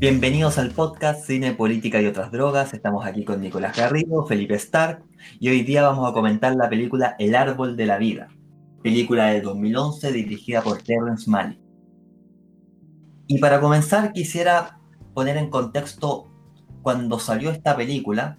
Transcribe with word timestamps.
Bienvenidos 0.00 0.56
al 0.56 0.70
podcast 0.70 1.26
Cine, 1.26 1.52
Política 1.52 2.00
y 2.00 2.06
otras 2.06 2.32
drogas. 2.32 2.72
Estamos 2.72 3.04
aquí 3.04 3.22
con 3.22 3.42
Nicolás 3.42 3.76
Garrido, 3.76 4.24
Felipe 4.24 4.54
Stark 4.54 5.04
y 5.38 5.50
hoy 5.50 5.60
día 5.60 5.82
vamos 5.82 6.08
a 6.08 6.14
comentar 6.14 6.56
la 6.56 6.70
película 6.70 7.16
El 7.18 7.34
Árbol 7.34 7.76
de 7.76 7.84
la 7.84 7.98
Vida, 7.98 8.28
película 8.82 9.26
de 9.26 9.42
2011 9.42 10.10
dirigida 10.10 10.62
por 10.62 10.80
Terrence 10.80 11.28
Malick. 11.28 11.60
Y 13.26 13.40
para 13.40 13.60
comenzar 13.60 14.14
quisiera 14.14 14.80
poner 15.12 15.36
en 15.36 15.50
contexto 15.50 16.30
cuando 16.80 17.18
salió 17.18 17.50
esta 17.50 17.76
película, 17.76 18.38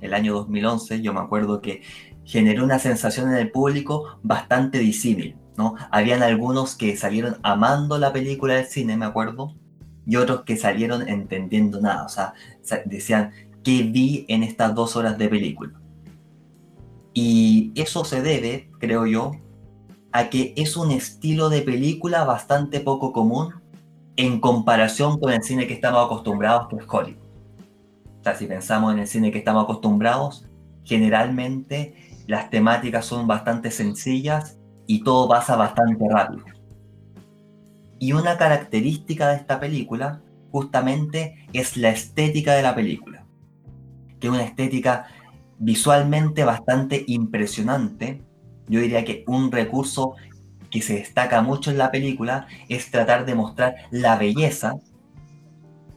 el 0.00 0.14
año 0.14 0.32
2011, 0.32 1.02
yo 1.02 1.12
me 1.12 1.20
acuerdo 1.20 1.60
que 1.60 1.82
generó 2.24 2.64
una 2.64 2.78
sensación 2.78 3.28
en 3.28 3.36
el 3.36 3.50
público 3.50 4.18
bastante 4.22 4.78
disímil, 4.78 5.36
¿no? 5.58 5.74
Habían 5.90 6.22
algunos 6.22 6.76
que 6.76 6.96
salieron 6.96 7.36
amando 7.42 7.98
la 7.98 8.10
película 8.10 8.54
del 8.54 8.64
cine, 8.64 8.96
me 8.96 9.04
acuerdo, 9.04 9.54
y 10.08 10.16
otros 10.16 10.44
que 10.44 10.56
salieron 10.56 11.06
entendiendo 11.06 11.82
nada, 11.82 12.06
o 12.06 12.08
sea, 12.08 12.32
decían, 12.86 13.30
¿qué 13.62 13.82
vi 13.82 14.24
en 14.28 14.42
estas 14.42 14.74
dos 14.74 14.96
horas 14.96 15.18
de 15.18 15.28
película? 15.28 15.78
Y 17.12 17.72
eso 17.74 18.06
se 18.06 18.22
debe, 18.22 18.70
creo 18.78 19.06
yo, 19.06 19.32
a 20.10 20.30
que 20.30 20.54
es 20.56 20.78
un 20.78 20.92
estilo 20.92 21.50
de 21.50 21.60
película 21.60 22.24
bastante 22.24 22.80
poco 22.80 23.12
común 23.12 23.52
en 24.16 24.40
comparación 24.40 25.20
con 25.20 25.30
el 25.30 25.42
cine 25.42 25.66
que 25.66 25.74
estamos 25.74 26.06
acostumbrados, 26.06 26.68
que 26.68 26.76
es 26.76 26.84
Hollywood. 26.88 27.28
O 28.20 28.24
sea, 28.24 28.34
si 28.34 28.46
pensamos 28.46 28.94
en 28.94 29.00
el 29.00 29.06
cine 29.06 29.30
que 29.30 29.38
estamos 29.38 29.64
acostumbrados, 29.64 30.46
generalmente 30.84 32.24
las 32.26 32.48
temáticas 32.48 33.04
son 33.04 33.26
bastante 33.26 33.70
sencillas 33.70 34.58
y 34.86 35.04
todo 35.04 35.28
pasa 35.28 35.54
bastante 35.54 36.02
rápido. 36.08 36.57
Y 37.98 38.12
una 38.12 38.36
característica 38.36 39.28
de 39.28 39.36
esta 39.36 39.58
película 39.58 40.22
justamente 40.50 41.46
es 41.52 41.76
la 41.76 41.90
estética 41.90 42.54
de 42.54 42.62
la 42.62 42.74
película, 42.74 43.26
que 44.20 44.28
es 44.28 44.32
una 44.32 44.44
estética 44.44 45.06
visualmente 45.58 46.44
bastante 46.44 47.04
impresionante. 47.06 48.22
Yo 48.68 48.80
diría 48.80 49.04
que 49.04 49.24
un 49.26 49.50
recurso 49.50 50.14
que 50.70 50.82
se 50.82 50.94
destaca 50.94 51.42
mucho 51.42 51.70
en 51.70 51.78
la 51.78 51.90
película 51.90 52.46
es 52.68 52.90
tratar 52.90 53.24
de 53.26 53.34
mostrar 53.34 53.74
la 53.90 54.16
belleza, 54.16 54.74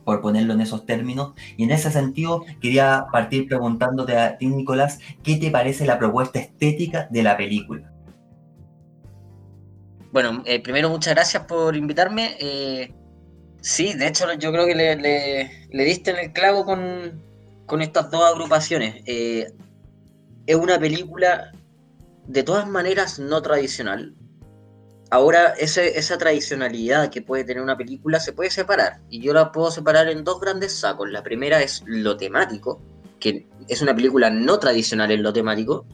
por 0.04 0.22
ponerlo 0.22 0.54
en 0.54 0.62
esos 0.62 0.86
términos, 0.86 1.34
y 1.58 1.64
en 1.64 1.72
ese 1.72 1.92
sentido 1.92 2.44
quería 2.60 3.06
partir 3.12 3.48
preguntándote 3.48 4.18
a 4.18 4.38
ti, 4.38 4.48
Nicolás, 4.48 5.00
¿qué 5.24 5.38
te 5.38 5.52
parece 5.52 5.86
la 5.86 6.00
propuesta 6.00 6.40
estética 6.40 7.08
de 7.12 7.24
la 7.24 7.38
película? 7.38 7.91
Bueno, 10.12 10.44
eh, 10.45 10.62
primero 10.62 10.90
muchas 10.90 11.14
gracias 11.14 11.45
por 11.45 11.76
invitarme. 11.76 12.36
Eh, 12.40 12.94
sí, 13.62 13.94
de 13.94 14.08
hecho 14.08 14.31
yo 14.34 14.52
creo 14.52 14.66
que 14.66 14.76
le, 14.76 15.86
diste 15.86 16.12
en 16.12 16.18
el 16.18 16.34
clavo 16.34 16.66
con, 16.66 17.81
estas 17.81 18.12
dos 18.12 18.23
agrupaciones. 18.23 19.03
Eh, 19.06 19.53
es 20.45 20.56
una 20.56 20.78
película 20.80 21.52
de 22.28 22.44
todas 22.44 22.68
maneras 22.68 23.20
no 23.20 23.42
tradicional. 23.42 24.14
Ahora, 25.09 25.53
esa 25.58 26.18
tradicionalidad 26.18 27.09
que 27.09 27.22
puede 27.22 27.44
tener 27.44 27.62
una 27.62 27.78
película 27.78 28.20
se 28.20 28.31
puede 28.31 28.50
separar. 28.50 29.02
Y 29.09 29.22
yo 29.22 29.34
la 29.34 29.52
puedo 29.52 29.70
separar 29.70 30.08
en 30.09 30.23
dos 30.23 30.40
grandes 30.40 30.73
sacos. 30.73 31.09
La 31.09 31.22
primera 31.22 31.62
es 31.62 31.84
lo 31.86 32.16
temático, 32.16 32.81
que 33.20 33.48
es 33.68 33.81
una 33.81 33.94
película 33.94 34.30
no 34.30 34.58
tradicional 34.59 35.12
en 35.12 35.23
lo 35.23 35.34
temático 35.34 35.86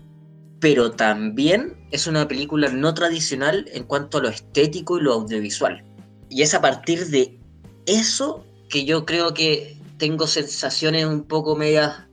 pero 0.60 0.92
también 0.92 1.78
es 1.92 2.08
una 2.08 2.28
película 2.28 2.70
no 2.70 2.94
tradicional 2.94 3.66
en 3.74 3.84
cuanto 3.84 4.18
a 4.18 4.22
lo 4.22 4.30
estético 4.30 4.98
y 4.98 5.02
lo 5.02 5.14
audiovisual. 5.14 5.84
Y 6.30 6.42
es 6.42 6.54
a 6.54 6.62
partir 6.62 7.08
de 7.08 7.40
eso 7.86 8.44
que 8.70 8.86
yo 8.86 9.06
creo 9.06 9.34
que 9.34 9.78
tengo 9.98 10.28
sensaciones 10.28 11.06
un 11.06 11.24
poco 11.24 11.56
medias 11.56 12.08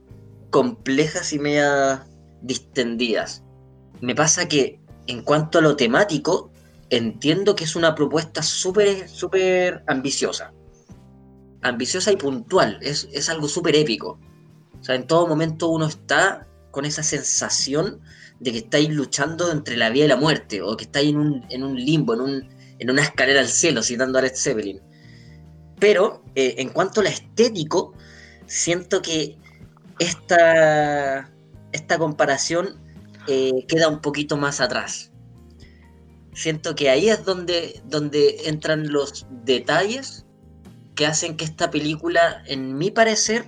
complejas 0.50 1.32
y 1.32 1.38
medias 1.38 2.03
distendidas. 2.43 3.43
Me 4.00 4.15
pasa 4.15 4.47
que 4.47 4.78
en 5.06 5.22
cuanto 5.22 5.59
a 5.59 5.62
lo 5.62 5.76
temático, 5.76 6.50
entiendo 6.91 7.56
que 7.56 7.65
es 7.65 7.76
una 7.76 7.94
propuesta 7.94 8.43
súper, 8.43 9.09
súper 9.09 9.82
ambiciosa. 9.87 10.53
Ambiciosa 11.62 12.12
y 12.12 12.16
puntual, 12.16 12.78
es, 12.82 13.09
es 13.12 13.28
algo 13.28 13.49
súper 13.49 13.75
épico. 13.75 14.19
O 14.81 14.84
sea, 14.84 14.94
en 14.94 15.06
todo 15.06 15.26
momento 15.26 15.69
uno 15.69 15.87
está 15.87 16.47
con 16.71 16.84
esa 16.84 17.03
sensación 17.03 18.00
de 18.41 18.53
que 18.53 18.59
estáis 18.59 18.91
luchando 18.91 19.50
entre 19.50 19.77
la 19.77 19.91
vida 19.91 20.05
y 20.05 20.09
la 20.09 20.17
muerte, 20.17 20.62
o 20.62 20.77
que 20.77 20.84
estáis 20.84 21.11
en 21.11 21.17
un, 21.19 21.47
en 21.50 21.62
un 21.62 21.77
limbo, 21.77 22.15
en, 22.15 22.21
un, 22.21 22.49
en 22.78 22.91
una 22.91 23.03
escalera 23.03 23.41
al 23.41 23.49
cielo, 23.49 23.83
citando 23.83 24.19
a 24.19 24.22
Led 24.22 24.34
Zeppelin. 24.34 24.81
Pero 25.78 26.22
eh, 26.34 26.56
en 26.59 26.71
cuanto 26.71 27.00
a 27.00 27.05
lo 27.05 27.11
estético, 27.11 27.94
siento 28.47 29.03
que 29.03 29.39
esta, 29.99 31.31
esta 31.73 31.99
comparación 31.99 32.81
eh, 33.27 33.65
queda 33.69 33.89
un 33.89 34.00
poquito 34.00 34.37
más 34.37 34.61
atrás. 34.61 35.11
Siento 36.34 36.75
que 36.75 36.91
ahí 36.91 37.09
es 37.09 37.25
donde, 37.25 37.81
donde 37.87 38.49
entran 38.49 38.93
los 38.93 39.27
detalles 39.44 40.27
que 40.94 41.06
hacen 41.06 41.37
que 41.37 41.44
esta 41.44 41.71
película, 41.71 42.43
en 42.47 42.77
mi 42.77 42.91
parecer, 42.91 43.44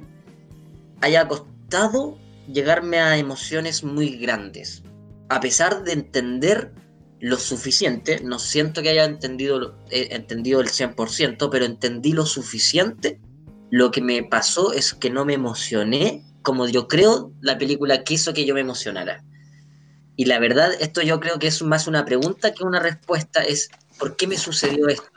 haya 1.00 1.26
costado 1.28 2.18
llegarme 2.52 3.00
a 3.00 3.16
emociones 3.16 3.84
muy 3.84 4.16
grandes. 4.16 4.82
A 5.28 5.40
pesar 5.40 5.84
de 5.84 5.92
entender 5.92 6.72
lo 7.20 7.38
suficiente, 7.38 8.20
no 8.22 8.38
siento 8.38 8.82
que 8.82 8.90
haya 8.90 9.04
entendido, 9.04 9.76
eh, 9.90 10.08
entendido 10.12 10.60
el 10.60 10.68
100%, 10.68 11.50
pero 11.50 11.64
entendí 11.64 12.12
lo 12.12 12.26
suficiente. 12.26 13.20
Lo 13.70 13.90
que 13.90 14.00
me 14.00 14.22
pasó 14.22 14.72
es 14.72 14.94
que 14.94 15.10
no 15.10 15.24
me 15.24 15.34
emocioné 15.34 16.24
como 16.42 16.68
yo 16.68 16.86
creo 16.86 17.32
la 17.40 17.58
película 17.58 18.04
quiso 18.04 18.32
que 18.32 18.46
yo 18.46 18.54
me 18.54 18.60
emocionara. 18.60 19.24
Y 20.14 20.26
la 20.26 20.38
verdad, 20.38 20.70
esto 20.78 21.02
yo 21.02 21.18
creo 21.18 21.40
que 21.40 21.48
es 21.48 21.60
más 21.62 21.88
una 21.88 22.04
pregunta 22.04 22.54
que 22.54 22.62
una 22.62 22.78
respuesta, 22.78 23.42
es 23.42 23.68
¿por 23.98 24.16
qué 24.16 24.28
me 24.28 24.38
sucedió 24.38 24.86
esto? 24.86 25.10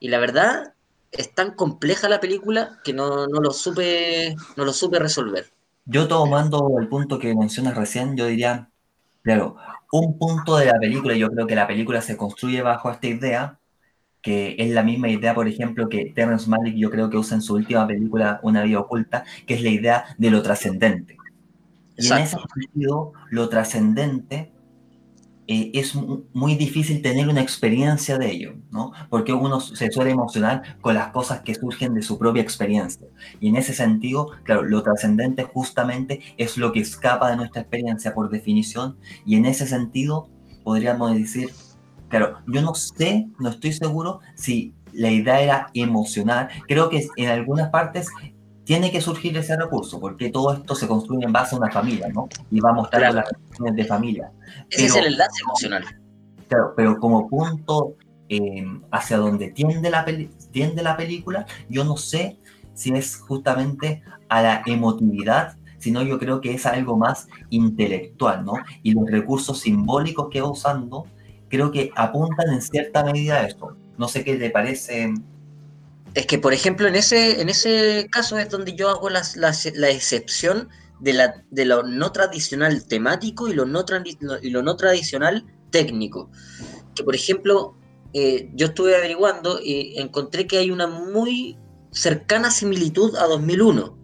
Y 0.00 0.08
la 0.08 0.18
verdad, 0.18 0.72
es 1.12 1.34
tan 1.34 1.54
compleja 1.54 2.08
la 2.08 2.20
película 2.20 2.80
que 2.84 2.94
no, 2.94 3.26
no 3.26 3.40
lo, 3.40 3.52
supe, 3.52 4.34
no 4.56 4.64
lo 4.64 4.72
supe 4.72 4.98
resolver. 4.98 5.52
Yo 5.86 6.08
tomando 6.08 6.78
el 6.80 6.88
punto 6.88 7.18
que 7.18 7.34
mencionas 7.34 7.76
recién, 7.76 8.16
yo 8.16 8.26
diría, 8.26 8.68
claro, 9.22 9.56
un 9.92 10.18
punto 10.18 10.56
de 10.56 10.66
la 10.66 10.78
película, 10.78 11.14
yo 11.14 11.30
creo 11.30 11.46
que 11.46 11.54
la 11.54 11.66
película 11.66 12.00
se 12.02 12.16
construye 12.16 12.60
bajo 12.60 12.90
esta 12.90 13.06
idea, 13.06 13.58
que 14.20 14.56
es 14.58 14.70
la 14.70 14.82
misma 14.82 15.08
idea, 15.08 15.34
por 15.34 15.46
ejemplo, 15.46 15.88
que 15.88 16.12
Terrence 16.14 16.50
Malick 16.50 16.74
yo 16.74 16.90
creo 16.90 17.08
que 17.08 17.16
usa 17.16 17.36
en 17.36 17.42
su 17.42 17.54
última 17.54 17.86
película, 17.86 18.40
Una 18.42 18.64
vida 18.64 18.80
oculta, 18.80 19.24
que 19.46 19.54
es 19.54 19.62
la 19.62 19.70
idea 19.70 20.04
de 20.18 20.30
lo 20.30 20.42
trascendente. 20.42 21.16
Y 21.96 22.08
en 22.08 22.18
ese 22.18 22.36
sentido, 22.52 23.12
lo 23.30 23.48
trascendente 23.48 24.52
eh, 25.48 25.70
es 25.74 25.94
muy 25.94 26.56
difícil 26.56 27.02
tener 27.02 27.28
una 27.28 27.40
experiencia 27.40 28.18
de 28.18 28.30
ello, 28.30 28.54
¿no? 28.70 28.92
Porque 29.08 29.32
uno 29.32 29.60
se 29.60 29.90
suele 29.92 30.10
emocionar 30.10 30.76
con 30.80 30.94
las 30.94 31.08
cosas 31.12 31.42
que 31.42 31.54
surgen 31.54 31.94
de 31.94 32.02
su 32.02 32.18
propia 32.18 32.42
experiencia. 32.42 33.06
Y 33.38 33.48
en 33.48 33.56
ese 33.56 33.72
sentido, 33.72 34.30
claro, 34.42 34.62
lo 34.62 34.82
trascendente 34.82 35.44
justamente 35.44 36.20
es 36.36 36.56
lo 36.56 36.72
que 36.72 36.80
escapa 36.80 37.30
de 37.30 37.36
nuestra 37.36 37.62
experiencia 37.62 38.12
por 38.12 38.28
definición. 38.28 38.96
Y 39.24 39.36
en 39.36 39.46
ese 39.46 39.66
sentido, 39.66 40.28
podríamos 40.64 41.14
decir, 41.14 41.50
claro, 42.08 42.38
yo 42.48 42.60
no 42.62 42.74
sé, 42.74 43.28
no 43.38 43.50
estoy 43.50 43.72
seguro 43.72 44.20
si 44.34 44.74
la 44.92 45.10
idea 45.10 45.40
era 45.40 45.70
emocionar. 45.74 46.48
Creo 46.66 46.88
que 46.88 47.06
en 47.16 47.28
algunas 47.28 47.70
partes 47.70 48.08
tiene 48.66 48.90
que 48.90 49.00
surgir 49.00 49.36
ese 49.38 49.56
recurso, 49.56 50.00
porque 50.00 50.28
todo 50.28 50.52
esto 50.52 50.74
se 50.74 50.88
construye 50.88 51.24
en 51.24 51.32
base 51.32 51.54
a 51.54 51.58
una 51.58 51.70
familia, 51.70 52.08
¿no? 52.08 52.28
Y 52.50 52.58
va 52.58 52.70
a 52.70 52.74
mostrar 52.74 53.14
las 53.14 53.24
relaciones 53.30 53.76
de 53.76 53.84
familia. 53.84 54.32
Ese 54.68 54.86
es 54.86 54.96
el 54.96 55.06
enlace 55.06 55.40
emocional. 55.42 55.84
Claro, 56.48 56.74
pero 56.76 56.98
como 56.98 57.28
punto 57.28 57.94
eh, 58.28 58.66
hacia 58.90 59.18
donde 59.18 59.52
tiende 59.52 59.88
la, 59.88 60.04
tiende 60.50 60.82
la 60.82 60.96
película, 60.96 61.46
yo 61.68 61.84
no 61.84 61.96
sé 61.96 62.38
si 62.74 62.92
es 62.92 63.16
justamente 63.18 64.02
a 64.28 64.42
la 64.42 64.62
emotividad, 64.66 65.56
sino 65.78 66.02
yo 66.02 66.18
creo 66.18 66.40
que 66.40 66.52
es 66.52 66.66
algo 66.66 66.96
más 66.96 67.28
intelectual, 67.50 68.44
¿no? 68.44 68.54
Y 68.82 68.94
los 68.94 69.08
recursos 69.08 69.60
simbólicos 69.60 70.28
que 70.28 70.40
va 70.40 70.50
usando, 70.50 71.06
creo 71.48 71.70
que 71.70 71.92
apuntan 71.94 72.52
en 72.52 72.60
cierta 72.60 73.04
medida 73.04 73.36
a 73.36 73.46
esto. 73.46 73.76
No 73.96 74.08
sé 74.08 74.24
qué 74.24 74.34
te 74.34 74.50
parece 74.50 75.14
es 76.16 76.26
que, 76.26 76.38
por 76.38 76.54
ejemplo, 76.54 76.88
en 76.88 76.96
ese, 76.96 77.42
en 77.42 77.50
ese 77.50 78.08
caso 78.10 78.38
es 78.38 78.48
donde 78.48 78.74
yo 78.74 78.88
hago 78.88 79.10
la, 79.10 79.20
excepción 79.90 80.70
de, 80.98 81.12
la, 81.12 81.44
de 81.50 81.66
lo 81.66 81.82
no 81.82 82.10
tradicional 82.10 82.86
temático 82.86 83.48
y 83.48 83.52
lo 83.52 83.66
no, 83.66 83.84
y 84.40 84.48
lo 84.48 84.62
no 84.62 84.76
tradicional 84.76 85.44
técnico. 85.70 86.30
Que, 86.94 87.04
por 87.04 87.14
ejemplo, 87.14 87.76
eh, 88.14 88.50
yo 88.54 88.68
estuve 88.68 88.96
averiguando 88.96 89.60
y 89.62 89.98
encontré 89.98 90.46
que 90.46 90.56
hay 90.56 90.70
una 90.70 90.86
muy 90.86 91.58
cercana 91.90 92.50
similitud 92.50 93.14
a 93.16 93.26
2001. 93.26 93.98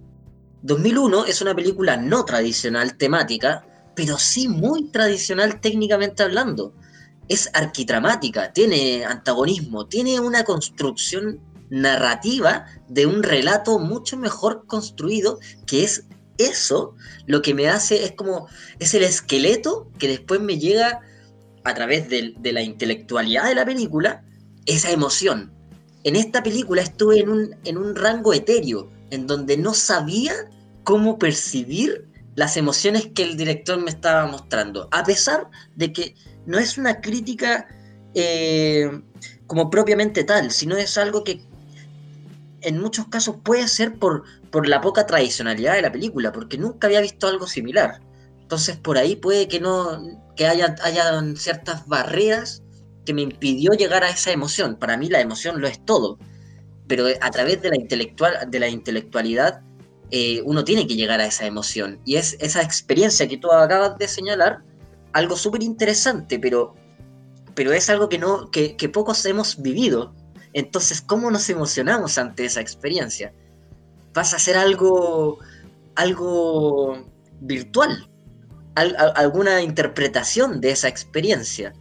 2001 0.65 1.25
es 1.25 1.41
una 1.41 1.55
película 1.55 1.97
no 1.97 2.27
tradicional 2.27 2.99
temática, 2.99 3.67
pero 3.97 4.19
sí 4.19 4.49
muy 4.49 4.91
tradicional 4.91 5.63
técnicamente 5.63 6.23
hablando. 6.23 6.75
Es 7.29 7.49
arquitramática, 7.55 8.53
tiene 8.53 9.03
antagonismo, 9.03 9.87
tiene 9.87 10.21
una 10.21 10.45
construcción 10.45 11.41
narrativa 11.73 12.67
de 12.87 13.07
un 13.07 13.23
relato 13.23 13.79
mucho 13.79 14.19
mejor 14.19 14.67
construido, 14.67 15.41
que 15.67 15.85
es 15.85 16.05
eso 16.37 16.95
lo 17.27 17.41
que 17.41 17.55
me 17.55 17.69
hace, 17.69 18.05
es 18.05 18.13
como, 18.13 18.47
es 18.79 18.93
el 18.93 19.03
esqueleto 19.03 19.91
que 19.99 20.07
después 20.07 20.41
me 20.41 20.59
llega 20.59 21.01
a 21.65 21.75
través 21.75 22.11
de, 22.11 22.35
la 22.43 22.61
intelectualidad 22.61 23.47
de 23.47 23.55
la 23.55 23.65
película, 23.65 24.23
esa 24.67 24.91
emoción. 24.91 25.51
En 26.05 26.15
esta 26.15 26.43
película 26.43 26.83
estuve 26.83 27.21
en 27.21 27.31
un, 27.31 27.57
en 27.65 27.79
un 27.79 27.97
rango 27.97 28.35
etéreo, 28.35 28.91
en 29.11 29.27
donde 29.27 29.57
no 29.57 29.73
sabía 29.73 30.35
cómo 30.85 31.19
percibir 31.19 32.07
las 32.35 32.59
emociones 32.59 33.09
que 33.15 33.23
el 33.23 33.39
director 33.39 33.81
me 33.81 33.91
estaba 33.91 34.27
mostrando, 34.27 34.89
a 34.91 35.05
pesar 35.05 35.49
de 35.77 35.93
que 35.95 36.15
no 36.45 36.59
es 36.59 36.77
una 36.77 37.01
crítica 37.01 37.67
eh, 38.15 38.91
como 39.47 39.71
propiamente 39.71 40.25
tal, 40.25 40.51
sino 40.51 40.77
es 40.77 40.99
algo 40.99 41.25
que 41.25 41.47
en 42.63 42.81
muchos 42.81 43.07
casos 43.09 43.37
puede 43.43 43.69
ser 43.69 43.99
por, 43.99 44.25
por 44.51 44.69
la 44.69 44.81
poca 44.81 45.07
tradicionalidad 45.07 45.75
de 45.75 45.83
la 45.83 45.93
película, 45.93 46.33
porque 46.33 46.59
nunca 46.59 46.87
había 46.87 47.01
visto 47.01 47.29
algo 47.29 47.47
similar. 47.47 48.01
Entonces 48.41 48.77
por 48.77 48.99
ahí 48.99 49.17
puede 49.17 49.49
que 49.49 49.61
no, 49.61 50.03
que 50.37 50.47
haya, 50.47 50.75
hayan 50.83 51.37
ciertas 51.37 51.87
barreras 51.87 52.63
que 53.05 53.15
me 53.15 53.23
impidió 53.23 53.73
llegar 53.73 54.05
a 54.05 54.11
esa 54.11 54.31
emoción. 54.31 54.77
Para 54.77 54.97
mí 54.97 55.09
la 55.09 55.21
emoción 55.21 55.61
lo 55.61 55.67
es 55.67 55.85
todo, 55.85 56.19
pero 56.87 57.07
a 57.21 57.31
través 57.31 57.63
de 57.63 57.71
la, 57.71 57.77
intelectual, 57.77 58.51
de 58.51 58.61
la 58.61 58.69
intelectualidad 58.69 59.63
eh, 60.11 60.43
uno 60.45 60.63
tiene 60.63 60.87
que 60.87 60.95
llegar 60.95 61.21
a 61.21 61.27
esa 61.27 61.47
emoción. 61.47 62.01
Y 62.05 62.17
es 62.17 62.37
esa 62.41 62.63
experiencia 62.63 63.27
que 63.27 63.39
tú 63.39 63.51
acabas 63.51 63.97
de 63.97 64.07
señalar, 64.07 64.63
algo 65.15 65.37
súper 65.37 65.63
interesante, 65.63 66.39
pero, 66.39 66.75
pero 67.55 67.73
es 67.73 67.89
algo 67.89 68.11
que, 68.11 68.19
no, 68.19 68.51
que, 68.51 68.77
pocos 68.93 69.25
hemos 69.25 69.61
vivido. 69.61 70.15
Entonces, 70.53 71.01
¿cómo 71.01 71.31
nos 71.31 71.49
emocionamos 71.49 72.19
ante 72.19 72.45
esa 72.45 72.61
experiencia? 72.61 73.33
Pasa 74.13 74.37
a 74.37 74.41
ser 74.41 74.57
algo, 74.57 75.39
algo 75.95 77.07
virtual, 77.41 78.11
alguna 78.75 79.63
interpretación 79.63 80.61
de 80.61 80.71
esa 80.71 80.89
experiencia. 80.89 81.73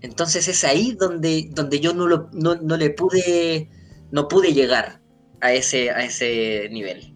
Entonces 0.00 0.48
es 0.48 0.64
ahí 0.64 0.96
donde, 0.98 1.48
donde 1.52 1.80
yo 1.80 1.94
no, 1.94 2.06
lo, 2.06 2.28
no, 2.32 2.56
no, 2.56 2.76
le 2.76 2.90
pude, 2.90 3.70
no 4.10 4.28
pude 4.28 4.52
llegar 4.52 5.00
a 5.40 5.52
ese, 5.52 5.90
a 5.90 6.04
ese 6.04 6.68
nivel. 6.70 7.14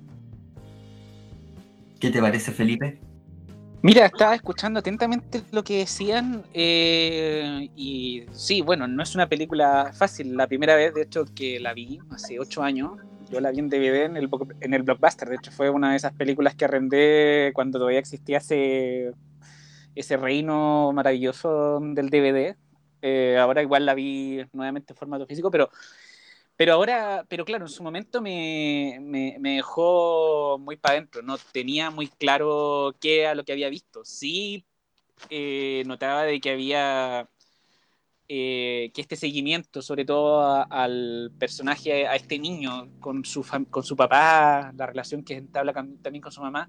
¿Qué 1.98 2.10
te 2.10 2.20
parece, 2.20 2.52
Felipe? 2.52 2.98
Mira, 3.82 4.04
estaba 4.04 4.34
escuchando 4.34 4.80
atentamente 4.80 5.42
lo 5.52 5.64
que 5.64 5.78
decían 5.78 6.44
eh, 6.52 7.70
y 7.74 8.24
sí, 8.30 8.60
bueno, 8.60 8.86
no 8.86 9.02
es 9.02 9.14
una 9.14 9.26
película 9.26 9.92
fácil. 9.94 10.36
La 10.36 10.46
primera 10.46 10.76
vez, 10.76 10.92
de 10.92 11.02
hecho, 11.02 11.24
que 11.34 11.58
la 11.60 11.72
vi 11.72 11.98
hace 12.10 12.38
ocho 12.38 12.62
años, 12.62 12.92
yo 13.30 13.40
la 13.40 13.50
vi 13.50 13.60
en 13.60 13.70
DVD 13.70 14.04
en 14.04 14.18
el, 14.18 14.28
en 14.60 14.74
el 14.74 14.82
Blockbuster. 14.82 15.30
De 15.30 15.36
hecho, 15.36 15.50
fue 15.50 15.70
una 15.70 15.92
de 15.92 15.96
esas 15.96 16.12
películas 16.12 16.54
que 16.54 16.66
arrendé 16.66 17.52
cuando 17.54 17.78
todavía 17.78 18.00
existía 18.00 18.36
ese, 18.36 19.12
ese 19.94 20.16
reino 20.18 20.92
maravilloso 20.92 21.80
del 21.80 22.10
DVD. 22.10 22.56
Eh, 23.00 23.38
ahora 23.38 23.62
igual 23.62 23.86
la 23.86 23.94
vi 23.94 24.44
nuevamente 24.52 24.92
en 24.92 24.96
formato 24.98 25.26
físico, 25.26 25.50
pero 25.50 25.70
pero 26.60 26.74
ahora, 26.74 27.24
pero 27.26 27.46
claro, 27.46 27.64
en 27.64 27.70
su 27.70 27.82
momento 27.82 28.20
me, 28.20 28.98
me, 29.00 29.54
dejó 29.54 30.58
muy 30.58 30.76
para 30.76 30.96
adentro, 30.96 31.22
no 31.22 31.38
tenía 31.38 31.90
muy 31.90 32.08
claro 32.08 32.94
qué 33.00 33.22
era 33.22 33.34
lo 33.34 33.46
que 33.46 33.52
había 33.52 33.70
visto. 33.70 34.04
Sí 34.04 34.66
eh, 35.30 35.82
notaba 35.86 36.24
de 36.24 36.38
que 36.38 36.50
había 36.50 37.26
eh, 38.28 38.90
que 38.92 39.00
este 39.00 39.16
seguimiento, 39.16 39.80
sobre 39.80 40.04
todo 40.04 40.66
al 40.70 41.32
personaje, 41.38 42.06
a 42.06 42.14
este 42.14 42.38
niño, 42.38 42.90
con 43.00 43.24
su, 43.24 43.42
con 43.70 43.82
su 43.82 43.96
papá, 43.96 44.70
la 44.76 44.84
relación 44.84 45.24
que 45.24 45.36
entabla 45.36 45.72
también 45.72 46.20
con 46.20 46.30
su 46.30 46.42
mamá, 46.42 46.68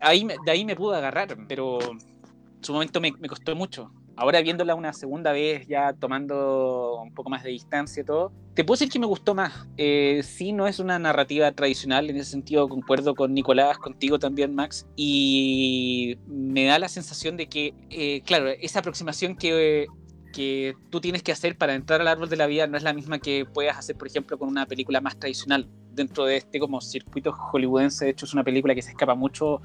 ahí, 0.00 0.26
de 0.26 0.50
ahí 0.50 0.64
me 0.64 0.74
pude 0.74 0.96
agarrar, 0.96 1.36
pero 1.46 1.80
en 1.82 2.64
su 2.64 2.72
momento 2.72 2.98
me, 2.98 3.12
me 3.12 3.28
costó 3.28 3.54
mucho 3.54 3.92
ahora 4.16 4.40
viéndola 4.42 4.74
una 4.74 4.92
segunda 4.92 5.32
vez, 5.32 5.66
ya 5.66 5.92
tomando 5.92 7.00
un 7.02 7.14
poco 7.14 7.30
más 7.30 7.42
de 7.42 7.50
distancia 7.50 8.02
y 8.02 8.04
todo, 8.04 8.32
te 8.54 8.64
puedo 8.64 8.76
decir 8.76 8.90
que 8.90 8.98
me 8.98 9.06
gustó 9.06 9.34
más. 9.34 9.66
Eh, 9.76 10.22
sí, 10.24 10.52
no 10.52 10.66
es 10.66 10.78
una 10.78 10.98
narrativa 10.98 11.50
tradicional, 11.52 12.10
en 12.10 12.16
ese 12.16 12.30
sentido 12.30 12.68
concuerdo 12.68 13.14
con 13.14 13.32
Nicolás, 13.32 13.78
contigo 13.78 14.18
también, 14.18 14.54
Max, 14.54 14.86
y 14.96 16.18
me 16.26 16.66
da 16.66 16.78
la 16.78 16.88
sensación 16.88 17.36
de 17.36 17.46
que, 17.46 17.74
eh, 17.90 18.22
claro, 18.24 18.48
esa 18.48 18.80
aproximación 18.80 19.36
que, 19.36 19.86
que 20.32 20.74
tú 20.90 21.00
tienes 21.00 21.22
que 21.22 21.32
hacer 21.32 21.56
para 21.56 21.74
entrar 21.74 22.00
al 22.00 22.08
árbol 22.08 22.28
de 22.28 22.36
la 22.36 22.46
vida 22.46 22.66
no 22.66 22.76
es 22.76 22.82
la 22.82 22.92
misma 22.92 23.18
que 23.18 23.46
puedas 23.46 23.78
hacer, 23.78 23.96
por 23.96 24.08
ejemplo, 24.08 24.38
con 24.38 24.48
una 24.48 24.66
película 24.66 25.00
más 25.00 25.18
tradicional. 25.18 25.68
Dentro 25.92 26.24
de 26.24 26.38
este 26.38 26.58
como 26.58 26.80
circuito 26.80 27.32
hollywoodense, 27.32 28.06
de 28.06 28.10
hecho, 28.12 28.26
es 28.26 28.32
una 28.32 28.44
película 28.44 28.74
que 28.74 28.82
se 28.82 28.90
escapa 28.90 29.14
mucho 29.14 29.60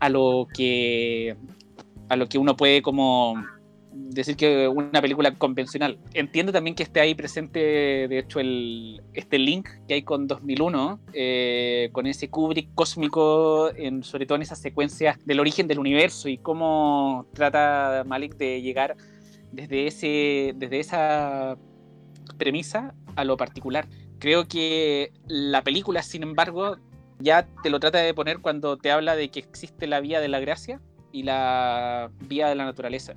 a 0.00 0.08
lo 0.08 0.46
que 0.52 1.36
a 2.08 2.16
lo 2.16 2.28
que 2.28 2.38
uno 2.38 2.56
puede 2.56 2.82
como 2.82 3.42
decir 3.94 4.36
que 4.36 4.68
una 4.68 5.00
película 5.00 5.34
convencional. 5.34 5.98
Entiendo 6.12 6.52
también 6.52 6.74
que 6.74 6.82
esté 6.82 7.00
ahí 7.00 7.14
presente, 7.14 7.58
de 8.08 8.18
hecho, 8.18 8.40
el, 8.40 9.02
este 9.12 9.38
link 9.38 9.68
que 9.86 9.94
hay 9.94 10.02
con 10.02 10.26
2001, 10.26 11.00
eh, 11.12 11.88
con 11.92 12.06
ese 12.06 12.28
Kubrick 12.28 12.74
cósmico, 12.74 13.70
en, 13.74 14.02
sobre 14.02 14.26
todo 14.26 14.36
en 14.36 14.42
esas 14.42 14.60
secuencias 14.60 15.18
del 15.24 15.40
origen 15.40 15.68
del 15.68 15.78
universo 15.78 16.28
y 16.28 16.38
cómo 16.38 17.26
trata 17.34 18.04
Malik 18.06 18.36
de 18.36 18.62
llegar 18.62 18.96
desde, 19.52 19.86
ese, 19.86 20.52
desde 20.56 20.80
esa 20.80 21.56
premisa 22.36 22.94
a 23.16 23.24
lo 23.24 23.36
particular. 23.36 23.88
Creo 24.18 24.46
que 24.46 25.12
la 25.26 25.62
película, 25.62 26.02
sin 26.02 26.22
embargo, 26.22 26.76
ya 27.20 27.46
te 27.62 27.70
lo 27.70 27.78
trata 27.78 27.98
de 27.98 28.12
poner 28.14 28.40
cuando 28.40 28.76
te 28.76 28.90
habla 28.90 29.14
de 29.14 29.30
que 29.30 29.38
existe 29.40 29.86
la 29.86 30.00
vía 30.00 30.20
de 30.20 30.28
la 30.28 30.40
gracia 30.40 30.80
y 31.12 31.22
la 31.22 32.10
vía 32.26 32.48
de 32.48 32.56
la 32.56 32.64
naturaleza 32.64 33.14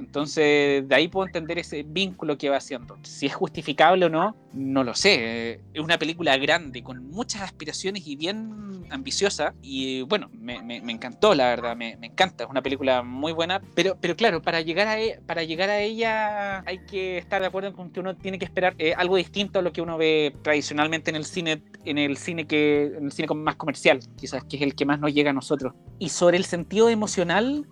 entonces, 0.00 0.88
de 0.88 0.94
ahí 0.94 1.08
puedo 1.08 1.26
entender 1.26 1.58
ese 1.58 1.82
vínculo 1.82 2.36
que 2.38 2.48
va 2.48 2.56
haciendo. 2.56 2.98
Si 3.02 3.26
es 3.26 3.34
justificable 3.34 4.06
o 4.06 4.08
no, 4.08 4.34
no 4.52 4.82
lo 4.82 4.94
sé. 4.94 5.60
Es 5.74 5.80
una 5.80 5.98
película 5.98 6.36
grande, 6.38 6.82
con 6.82 7.10
muchas 7.10 7.42
aspiraciones 7.42 8.06
y 8.06 8.16
bien 8.16 8.82
ambiciosa. 8.90 9.54
Y 9.62 10.02
bueno, 10.02 10.30
me, 10.32 10.56
encantó, 10.90 11.34
la 11.34 11.48
verdad, 11.48 11.76
me, 11.76 11.98
encanta. 12.02 12.44
Es 12.44 12.50
una 12.50 12.62
película 12.62 13.02
muy 13.02 13.32
buena. 13.32 13.60
Pero, 13.74 13.96
pero 14.00 14.16
claro, 14.16 14.42
para 14.42 14.62
llegar, 14.62 14.88
a, 14.88 15.00
e, 15.00 15.20
para 15.26 15.44
llegar 15.44 15.68
a 15.70 15.80
ella 15.80 16.60
hay 16.66 16.78
que 16.86 17.18
estar 17.18 17.40
de 17.40 17.48
acuerdo 17.48 17.72
con 17.72 17.90
que 17.90 18.00
uno 18.00 18.16
tiene 18.16 18.38
que 18.38 18.46
esperar 18.46 18.74
eh, 18.78 18.94
algo 18.96 19.16
distinto 19.16 19.58
a 19.58 19.62
lo 19.62 19.72
que 19.72 19.82
uno 19.82 19.98
ve 19.98 20.34
tradicionalmente 20.42 21.10
en 21.10 21.16
el 21.16 21.24
cine, 21.24 21.62
en 21.84 21.98
el 21.98 22.16
cine 22.16 22.46
que, 22.46 22.92
en 22.96 23.04
el 23.04 23.12
cine 23.12 23.28
más 23.34 23.56
comercial, 23.56 24.00
quizás, 24.16 24.44
que 24.44 24.56
es 24.56 24.62
el 24.62 24.74
que 24.74 24.86
más 24.86 24.98
nos 24.98 25.12
llega 25.12 25.30
a 25.30 25.34
nosotros. 25.34 25.74
Y 25.98 26.08
sobre 26.08 26.38
el 26.38 26.44
sentido 26.44 26.88
emocional, 26.88 27.66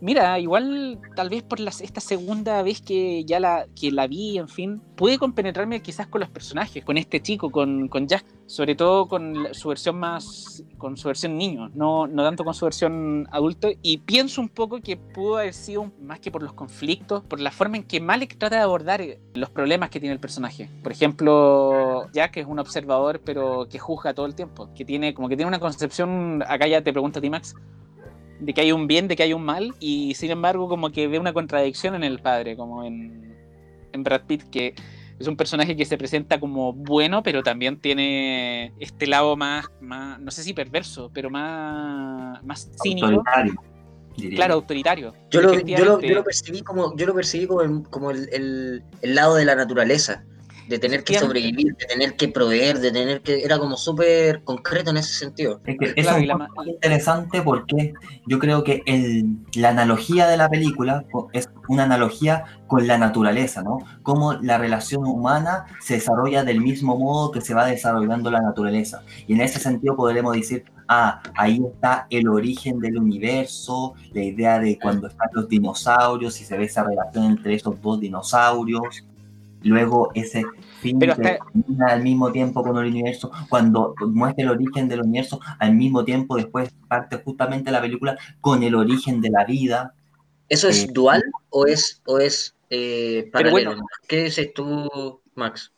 Mira, 0.00 0.38
igual 0.38 1.00
tal 1.14 1.30
vez 1.30 1.42
por 1.42 1.58
esta 1.60 2.00
segunda 2.00 2.62
vez 2.62 2.82
que 2.82 3.24
ya 3.24 3.40
la, 3.40 3.66
que 3.74 3.90
la 3.90 4.06
vi, 4.06 4.36
en 4.36 4.48
fin, 4.48 4.82
pude 4.94 5.18
compenetrarme 5.18 5.80
quizás 5.80 6.06
con 6.06 6.20
los 6.20 6.28
personajes, 6.28 6.84
con 6.84 6.98
este 6.98 7.22
chico, 7.22 7.50
con, 7.50 7.88
con 7.88 8.06
Jack, 8.06 8.24
sobre 8.44 8.74
todo 8.74 9.08
con 9.08 9.54
su 9.54 9.68
versión 9.68 9.98
más, 9.98 10.62
con 10.76 10.98
su 10.98 11.08
versión 11.08 11.38
niño, 11.38 11.70
no, 11.74 12.06
no 12.06 12.24
tanto 12.24 12.44
con 12.44 12.52
su 12.52 12.66
versión 12.66 13.26
adulto, 13.30 13.68
y 13.80 13.98
pienso 13.98 14.42
un 14.42 14.50
poco 14.50 14.80
que 14.80 14.98
pudo 14.98 15.38
haber 15.38 15.54
sido 15.54 15.90
más 16.02 16.20
que 16.20 16.30
por 16.30 16.42
los 16.42 16.52
conflictos, 16.52 17.24
por 17.24 17.40
la 17.40 17.50
forma 17.50 17.78
en 17.78 17.84
que 17.84 17.98
Malek 17.98 18.36
trata 18.36 18.56
de 18.56 18.62
abordar 18.62 19.02
los 19.34 19.48
problemas 19.48 19.88
que 19.88 19.98
tiene 19.98 20.12
el 20.12 20.20
personaje. 20.20 20.68
Por 20.82 20.92
ejemplo, 20.92 22.10
Jack 22.12 22.36
es 22.36 22.46
un 22.46 22.58
observador, 22.58 23.20
pero 23.24 23.66
que 23.70 23.78
juzga 23.78 24.12
todo 24.12 24.26
el 24.26 24.34
tiempo, 24.34 24.68
que 24.74 24.84
tiene 24.84 25.14
como 25.14 25.28
que 25.28 25.36
tiene 25.36 25.48
una 25.48 25.60
concepción, 25.60 26.42
acá 26.46 26.66
ya 26.66 26.82
te 26.82 26.92
pregunto 26.92 27.18
a 27.18 27.22
ti 27.22 27.30
Max, 27.30 27.54
de 28.40 28.54
que 28.54 28.60
hay 28.60 28.72
un 28.72 28.86
bien, 28.86 29.08
de 29.08 29.16
que 29.16 29.22
hay 29.22 29.32
un 29.32 29.44
mal, 29.44 29.74
y 29.80 30.14
sin 30.14 30.30
embargo 30.30 30.68
como 30.68 30.90
que 30.90 31.08
ve 31.08 31.18
una 31.18 31.32
contradicción 31.32 31.94
en 31.94 32.04
el 32.04 32.18
padre, 32.20 32.56
como 32.56 32.84
en, 32.84 33.36
en 33.92 34.02
Brad 34.02 34.22
Pitt, 34.26 34.44
que 34.50 34.74
es 35.18 35.26
un 35.26 35.36
personaje 35.36 35.76
que 35.76 35.84
se 35.84 35.96
presenta 35.96 36.38
como 36.38 36.72
bueno, 36.72 37.22
pero 37.22 37.42
también 37.42 37.80
tiene 37.80 38.72
este 38.78 39.06
lado 39.06 39.36
más, 39.36 39.66
más 39.80 40.20
no 40.20 40.30
sé 40.30 40.42
si 40.42 40.52
perverso, 40.52 41.10
pero 41.14 41.30
más, 41.30 42.42
más 42.44 42.70
cínico. 42.82 43.06
Autoritario. 43.06 43.54
Claro, 44.34 44.54
autoritario. 44.54 45.14
Yo 45.30 45.42
lo, 45.42 45.60
yo 45.60 45.84
lo, 45.84 46.00
yo 46.00 46.14
lo, 46.14 46.24
percibí 46.24 46.62
como, 46.62 46.96
yo 46.96 47.06
lo 47.06 47.14
percibí 47.14 47.46
como, 47.46 47.82
como 47.90 48.10
el, 48.10 48.28
el, 48.32 48.82
el 49.02 49.14
lado 49.14 49.34
de 49.34 49.44
la 49.44 49.54
naturaleza 49.54 50.24
de 50.68 50.78
tener 50.78 51.04
que 51.04 51.18
sobrevivir, 51.18 51.74
de 51.76 51.86
tener 51.86 52.16
que 52.16 52.28
proveer, 52.28 52.80
de 52.80 52.90
tener 52.90 53.20
que... 53.22 53.44
Era 53.44 53.58
como 53.58 53.76
súper 53.76 54.42
concreto 54.42 54.90
en 54.90 54.98
ese 54.98 55.14
sentido. 55.14 55.60
Es 55.64 55.76
que 55.78 56.00
eso 56.00 56.16
es 56.16 56.28
muy 56.56 56.70
interesante 56.70 57.42
porque 57.42 57.94
yo 58.26 58.38
creo 58.38 58.64
que 58.64 58.82
el, 58.86 59.36
la 59.54 59.70
analogía 59.70 60.26
de 60.26 60.36
la 60.36 60.48
película 60.48 61.04
es 61.32 61.48
una 61.68 61.84
analogía 61.84 62.44
con 62.66 62.86
la 62.86 62.98
naturaleza, 62.98 63.62
¿no? 63.62 63.78
Cómo 64.02 64.34
la 64.34 64.58
relación 64.58 65.06
humana 65.06 65.66
se 65.80 65.94
desarrolla 65.94 66.44
del 66.44 66.60
mismo 66.60 66.96
modo 66.96 67.30
que 67.30 67.40
se 67.40 67.54
va 67.54 67.66
desarrollando 67.66 68.30
la 68.30 68.40
naturaleza. 68.40 69.02
Y 69.26 69.34
en 69.34 69.40
ese 69.40 69.58
sentido 69.60 69.96
podremos 69.96 70.34
decir, 70.34 70.64
ah, 70.88 71.22
ahí 71.36 71.60
está 71.72 72.06
el 72.10 72.28
origen 72.28 72.80
del 72.80 72.98
universo, 72.98 73.94
la 74.12 74.22
idea 74.22 74.58
de 74.58 74.78
cuando 74.78 75.06
están 75.08 75.28
los 75.32 75.48
dinosaurios 75.48 76.40
y 76.40 76.44
se 76.44 76.56
ve 76.56 76.64
esa 76.64 76.84
relación 76.84 77.24
entre 77.26 77.54
esos 77.54 77.80
dos 77.80 78.00
dinosaurios 78.00 79.04
luego 79.66 80.10
ese 80.14 80.42
fin 80.80 80.98
Pero 80.98 81.16
que 81.16 81.28
hasta- 81.28 81.44
termina 81.52 81.86
al 81.88 82.02
mismo 82.02 82.32
tiempo 82.32 82.62
con 82.62 82.76
el 82.78 82.86
universo, 82.90 83.30
cuando 83.48 83.94
muestra 84.00 84.44
el 84.44 84.50
origen 84.50 84.88
del 84.88 85.00
universo, 85.02 85.40
al 85.58 85.74
mismo 85.74 86.04
tiempo 86.04 86.36
después 86.36 86.70
parte 86.88 87.16
justamente 87.24 87.70
la 87.70 87.80
película 87.80 88.16
con 88.40 88.62
el 88.62 88.74
origen 88.74 89.20
de 89.20 89.30
la 89.30 89.44
vida. 89.44 89.92
¿Eso 90.48 90.68
es 90.68 90.84
Eh, 90.84 90.88
dual 90.92 91.22
o 91.50 91.66
es, 91.66 92.00
o 92.06 92.18
es 92.18 92.54
eh, 92.70 93.28
paralelo? 93.32 93.70
bueno. 93.70 93.86
¿Qué 94.08 94.24
dices 94.24 94.52
tú, 94.54 95.20
Max? 95.34 95.72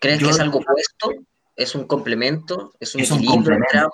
¿Crees 0.00 0.18
Yo- 0.20 0.26
que 0.28 0.32
es 0.34 0.40
algo 0.40 0.58
opuesto? 0.58 1.10
¿Es 1.56 1.74
un 1.74 1.84
complemento? 1.84 2.72
¿Es 2.78 2.94
un 2.94 3.00
Es 3.00 3.10
un 3.10 3.24
complemento. 3.24 3.90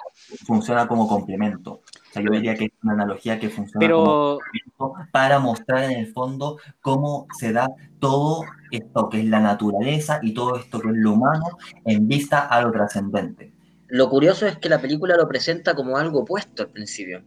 Funciona 0.47 0.88
como 0.88 1.07
complemento. 1.07 1.75
O 1.75 2.12
sea, 2.12 2.23
yo 2.23 2.31
diría 2.31 2.54
que 2.57 2.64
es 2.66 2.73
una 2.83 2.95
analogía 2.95 3.38
que 3.38 3.49
funciona 3.49 3.88
como 3.88 4.04
Pero, 4.04 4.38
complemento 4.40 5.11
para 5.12 5.38
mostrar 5.38 5.85
en 5.85 5.92
el 5.92 6.12
fondo 6.12 6.59
cómo 6.81 7.26
se 7.38 7.52
da 7.52 7.69
todo 8.00 8.42
esto 8.71 9.09
que 9.09 9.21
es 9.21 9.26
la 9.26 9.40
naturaleza 9.40 10.19
y 10.23 10.35
todo 10.35 10.57
esto 10.57 10.81
que 10.81 10.88
es 10.88 10.95
lo 10.97 11.12
humano 11.12 11.45
en 11.85 12.09
vista 12.09 12.40
a 12.40 12.61
lo 12.62 12.73
trascendente. 12.73 13.52
Lo 13.88 14.09
curioso 14.11 14.47
es 14.47 14.59
que 14.59 14.69
la 14.69 14.81
película 14.81 15.16
lo 15.16 15.28
presenta 15.28 15.75
como 15.75 15.97
algo 15.97 16.21
opuesto 16.21 16.62
al 16.64 16.71
principio. 16.71 17.23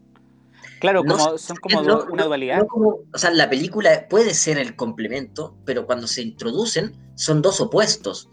claro, 0.82 1.04
No 1.04 1.18
como, 1.18 1.38
son 1.38 1.58
como 1.58 1.82
no- 1.82 1.96
do- 2.00 2.08
una 2.12 2.26
dualidad. 2.26 2.60
no 2.60 2.68
como- 2.68 2.98
o 3.14 3.18
sea, 3.18 3.32
la 3.32 3.50
película 3.50 4.08
puede 4.10 4.34
ser 4.34 4.58
el 4.58 4.76
complemento, 4.76 5.56
pero 5.66 5.86
cuando 5.86 6.06
se 6.08 6.22
introducen 6.22 6.94
son 7.16 7.42
dos 7.42 7.62
opuestos. 7.62 8.30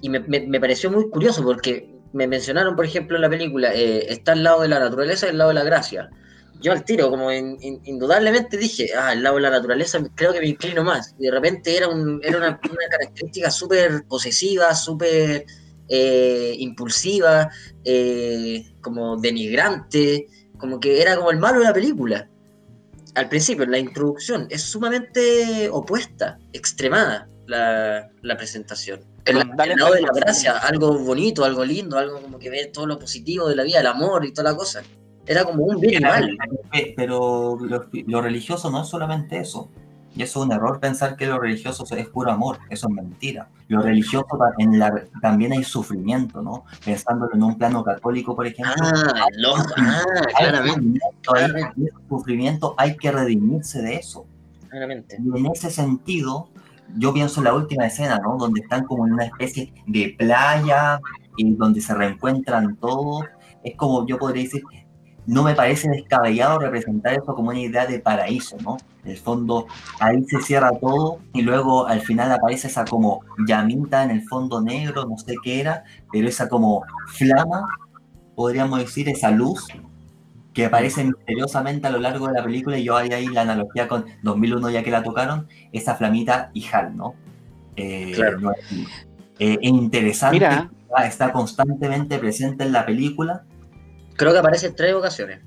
Y 0.00 0.08
me, 0.08 0.20
me- 0.20 0.60
pareció 0.60 0.90
muy 0.90 1.08
curioso 1.10 1.42
porque 1.42 1.90
me 2.12 2.26
mencionaron, 2.26 2.76
por 2.76 2.84
ejemplo, 2.84 3.16
en 3.16 3.22
la 3.22 3.28
película, 3.30 3.74
eh, 3.74 4.06
está 4.12 4.32
al 4.32 4.42
lado 4.44 4.62
de 4.62 4.68
la 4.68 4.78
naturaleza 4.78 5.26
y 5.26 5.30
al 5.30 5.38
lado 5.38 5.48
de 5.50 5.54
la 5.54 5.64
gracia. 5.64 6.08
Yo 6.60 6.72
al 6.72 6.84
tiro, 6.84 7.10
como 7.10 7.30
in- 7.32 7.56
in- 7.60 7.80
indudablemente 7.84 8.56
dije, 8.56 8.90
ah, 8.96 9.08
al 9.10 9.22
lado 9.22 9.36
de 9.36 9.42
la 9.42 9.50
naturaleza 9.50 10.00
creo 10.14 10.32
que 10.32 10.40
me 10.40 10.48
inclino 10.48 10.82
más. 10.84 11.14
Y 11.18 11.24
de 11.24 11.30
repente 11.30 11.76
era, 11.76 11.88
un, 11.88 12.20
era 12.22 12.38
una, 12.38 12.48
una 12.48 12.88
característica 12.90 13.50
súper 13.50 14.04
posesiva, 14.08 14.74
súper 14.74 15.44
eh, 15.88 16.54
impulsiva, 16.58 17.48
eh, 17.84 18.64
como 18.80 19.16
denigrante, 19.16 20.26
como 20.58 20.80
que 20.80 21.00
era 21.00 21.16
como 21.16 21.30
el 21.30 21.38
malo 21.38 21.58
de 21.60 21.64
la 21.66 21.72
película. 21.72 22.28
Al 23.14 23.28
principio, 23.28 23.64
en 23.64 23.70
la 23.72 23.78
introducción, 23.78 24.46
es 24.50 24.62
sumamente 24.62 25.68
opuesta, 25.70 26.38
extremada 26.52 27.28
la, 27.46 28.10
la 28.22 28.36
presentación. 28.36 29.00
El, 29.28 29.76
lado 29.76 29.94
de 29.94 30.02
la 30.02 30.12
gracia, 30.14 30.58
algo 30.58 30.98
bonito, 30.98 31.44
algo 31.44 31.64
lindo, 31.64 31.98
algo 31.98 32.20
como 32.20 32.38
que 32.38 32.50
ve 32.50 32.66
todo 32.72 32.86
lo 32.86 32.98
positivo 32.98 33.48
de 33.48 33.56
la 33.56 33.62
vida, 33.62 33.80
el 33.80 33.86
amor 33.86 34.24
y 34.24 34.32
toda 34.32 34.50
la 34.50 34.56
cosa. 34.56 34.82
Era 35.26 35.44
como 35.44 35.64
un 35.64 35.80
bien 35.80 36.02
mal. 36.02 36.36
Pero 36.96 37.58
lo, 37.60 37.86
lo 38.06 38.22
religioso 38.22 38.70
no 38.70 38.82
es 38.82 38.88
solamente 38.88 39.38
eso. 39.38 39.68
Y 40.16 40.22
eso 40.22 40.40
es 40.40 40.46
un 40.46 40.52
error 40.52 40.80
pensar 40.80 41.16
que 41.16 41.26
lo 41.26 41.38
religioso 41.38 41.84
es 41.94 42.08
puro 42.08 42.32
amor. 42.32 42.58
Eso 42.70 42.88
es 42.88 42.94
mentira. 42.94 43.48
Lo 43.68 43.82
religioso 43.82 44.26
en 44.58 44.78
la, 44.78 45.04
también 45.20 45.52
hay 45.52 45.62
sufrimiento, 45.62 46.42
¿no? 46.42 46.64
Pensándolo 46.84 47.34
en 47.34 47.42
un 47.42 47.56
plano 47.56 47.84
católico, 47.84 48.34
por 48.34 48.46
ejemplo. 48.46 48.74
Ah, 48.80 49.26
lo, 49.36 49.54
ah, 49.54 50.02
hay 50.26 50.34
claramente, 50.34 50.72
sufrimiento, 50.72 51.06
hay- 51.34 51.44
claramente. 51.44 51.72
y 51.80 51.84
ese 51.84 51.96
sufrimiento 52.08 52.74
hay 52.78 52.96
que 52.96 53.12
redimirse 53.12 53.82
de 53.82 53.96
eso. 53.96 54.26
claramente. 54.70 55.18
Y 55.22 55.38
en 55.38 55.46
ese 55.46 55.70
sentido, 55.70 56.48
yo 56.96 57.12
pienso 57.12 57.40
en 57.40 57.44
la 57.44 57.54
última 57.54 57.86
escena, 57.86 58.18
¿no? 58.18 58.36
Donde 58.36 58.60
están 58.60 58.84
como 58.84 59.06
en 59.06 59.14
una 59.14 59.24
especie 59.24 59.72
de 59.86 60.14
playa 60.18 61.00
y 61.36 61.54
donde 61.54 61.80
se 61.80 61.94
reencuentran 61.94 62.76
todos. 62.76 63.24
Es 63.62 63.76
como, 63.76 64.06
yo 64.06 64.18
podría 64.18 64.44
decir, 64.44 64.62
no 65.26 65.42
me 65.42 65.54
parece 65.54 65.90
descabellado 65.90 66.58
representar 66.58 67.12
eso 67.12 67.34
como 67.34 67.50
una 67.50 67.60
idea 67.60 67.86
de 67.86 68.00
paraíso, 68.00 68.56
¿no? 68.62 68.78
En 69.04 69.10
el 69.10 69.18
fondo, 69.18 69.66
ahí 70.00 70.24
se 70.24 70.40
cierra 70.40 70.70
todo 70.80 71.18
y 71.34 71.42
luego 71.42 71.86
al 71.86 72.00
final 72.00 72.32
aparece 72.32 72.68
esa 72.68 72.84
como 72.86 73.20
llamita 73.46 74.04
en 74.04 74.10
el 74.10 74.22
fondo 74.26 74.62
negro, 74.62 75.04
no 75.04 75.18
sé 75.18 75.34
qué 75.42 75.60
era, 75.60 75.84
pero 76.10 76.26
esa 76.28 76.48
como 76.48 76.82
flama, 77.08 77.66
podríamos 78.34 78.78
decir, 78.78 79.08
esa 79.10 79.30
luz 79.30 79.66
que 80.58 80.64
aparece 80.66 81.04
misteriosamente 81.04 81.86
a 81.86 81.90
lo 81.90 82.00
largo 82.00 82.26
de 82.26 82.32
la 82.32 82.42
película 82.42 82.76
y 82.76 82.82
yo 82.82 82.96
haría 82.96 83.14
ahí 83.18 83.28
la 83.28 83.42
analogía 83.42 83.86
con 83.86 84.06
2001 84.24 84.70
ya 84.70 84.82
que 84.82 84.90
la 84.90 85.04
tocaron, 85.04 85.46
esa 85.72 85.94
flamita 85.94 86.50
y 86.52 86.66
Hal, 86.66 86.96
¿no? 86.96 87.14
Eh, 87.76 88.10
Claro. 88.16 88.40
no 88.40 88.50
es, 88.50 88.58
eh, 89.38 89.52
es 89.52 89.58
interesante, 89.62 90.34
Mira. 90.34 90.68
está- 91.06 91.30
constantemente 91.32 92.18
presente 92.18 92.64
en 92.64 92.72
la 92.72 92.84
película. 92.84 93.44
Creo 94.16 94.32
que 94.32 94.38
aparece 94.38 94.66
en 94.66 94.74
tres 94.74 94.94
ocasiones. 94.94 95.42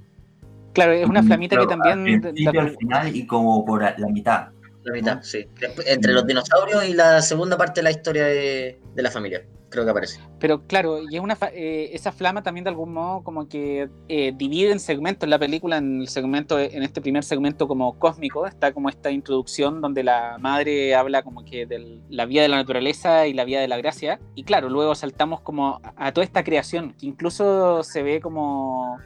Claro, 0.71 0.93
es 0.93 1.05
una 1.05 1.21
flamita 1.23 1.57
que 1.59 1.67
también... 1.67 1.99
Al 2.15 2.21
principio, 2.21 2.61
al 2.61 2.77
final 2.77 3.13
y 3.13 3.27
como 3.27 3.65
por 3.65 3.81
la 3.81 4.07
mitad. 4.07 4.47
La 4.85 4.93
mitad, 4.93 5.15
¿No? 5.17 5.23
sí. 5.23 5.45
Después, 5.59 5.85
entre 5.89 6.13
los 6.13 6.25
dinosaurios 6.25 6.85
y 6.87 6.93
la 6.93 7.21
segunda 7.21 7.57
parte 7.57 7.81
de 7.81 7.83
la 7.83 7.91
historia 7.91 8.23
de, 8.27 8.79
de 8.95 9.01
la 9.03 9.11
familia. 9.11 9.41
Creo 9.71 9.85
que 9.85 9.91
aparece. 9.91 10.19
Pero 10.37 10.67
claro, 10.67 11.01
y 11.09 11.15
es 11.15 11.21
una 11.21 11.37
eh, 11.53 11.91
esa 11.93 12.11
flama 12.11 12.43
también 12.43 12.65
de 12.65 12.71
algún 12.71 12.93
modo 12.93 13.23
como 13.23 13.47
que 13.47 13.89
eh, 14.09 14.33
divide 14.35 14.73
en 14.73 14.81
segmentos 14.81 15.29
la 15.29 15.39
película, 15.39 15.77
en 15.77 16.01
el 16.01 16.09
segmento, 16.09 16.59
en 16.59 16.83
este 16.83 16.99
primer 16.99 17.23
segmento 17.23 17.69
como 17.69 17.97
cósmico, 17.97 18.45
está 18.45 18.73
como 18.73 18.89
esta 18.89 19.11
introducción 19.11 19.79
donde 19.79 20.03
la 20.03 20.37
madre 20.39 20.93
habla 20.93 21.23
como 21.23 21.45
que 21.45 21.65
de 21.65 22.01
la 22.09 22.25
vía 22.25 22.41
de 22.41 22.49
la 22.49 22.57
naturaleza 22.57 23.27
y 23.27 23.33
la 23.33 23.45
vía 23.45 23.61
de 23.61 23.69
la 23.69 23.77
gracia, 23.77 24.19
y 24.35 24.43
claro, 24.43 24.67
luego 24.67 24.93
saltamos 24.93 25.39
como 25.39 25.79
a, 25.95 26.11
toda 26.11 26.25
esta 26.25 26.43
creación, 26.43 26.93
que 26.99 27.05
incluso 27.05 27.81
se 27.83 28.03
ve 28.03 28.19
como 28.19 28.97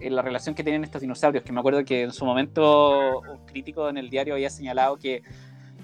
la 0.00 0.22
relación 0.22 0.54
que 0.54 0.64
tienen 0.64 0.82
estos 0.82 1.02
dinosaurios, 1.02 1.44
que 1.44 1.52
me 1.52 1.60
acuerdo 1.60 1.84
que 1.84 2.04
en 2.04 2.12
su 2.12 2.24
momento 2.24 3.20
un 3.20 3.44
crítico 3.44 3.90
en 3.90 3.98
el 3.98 4.08
diario 4.08 4.32
había 4.32 4.48
señalado 4.48 4.96
que 4.96 5.22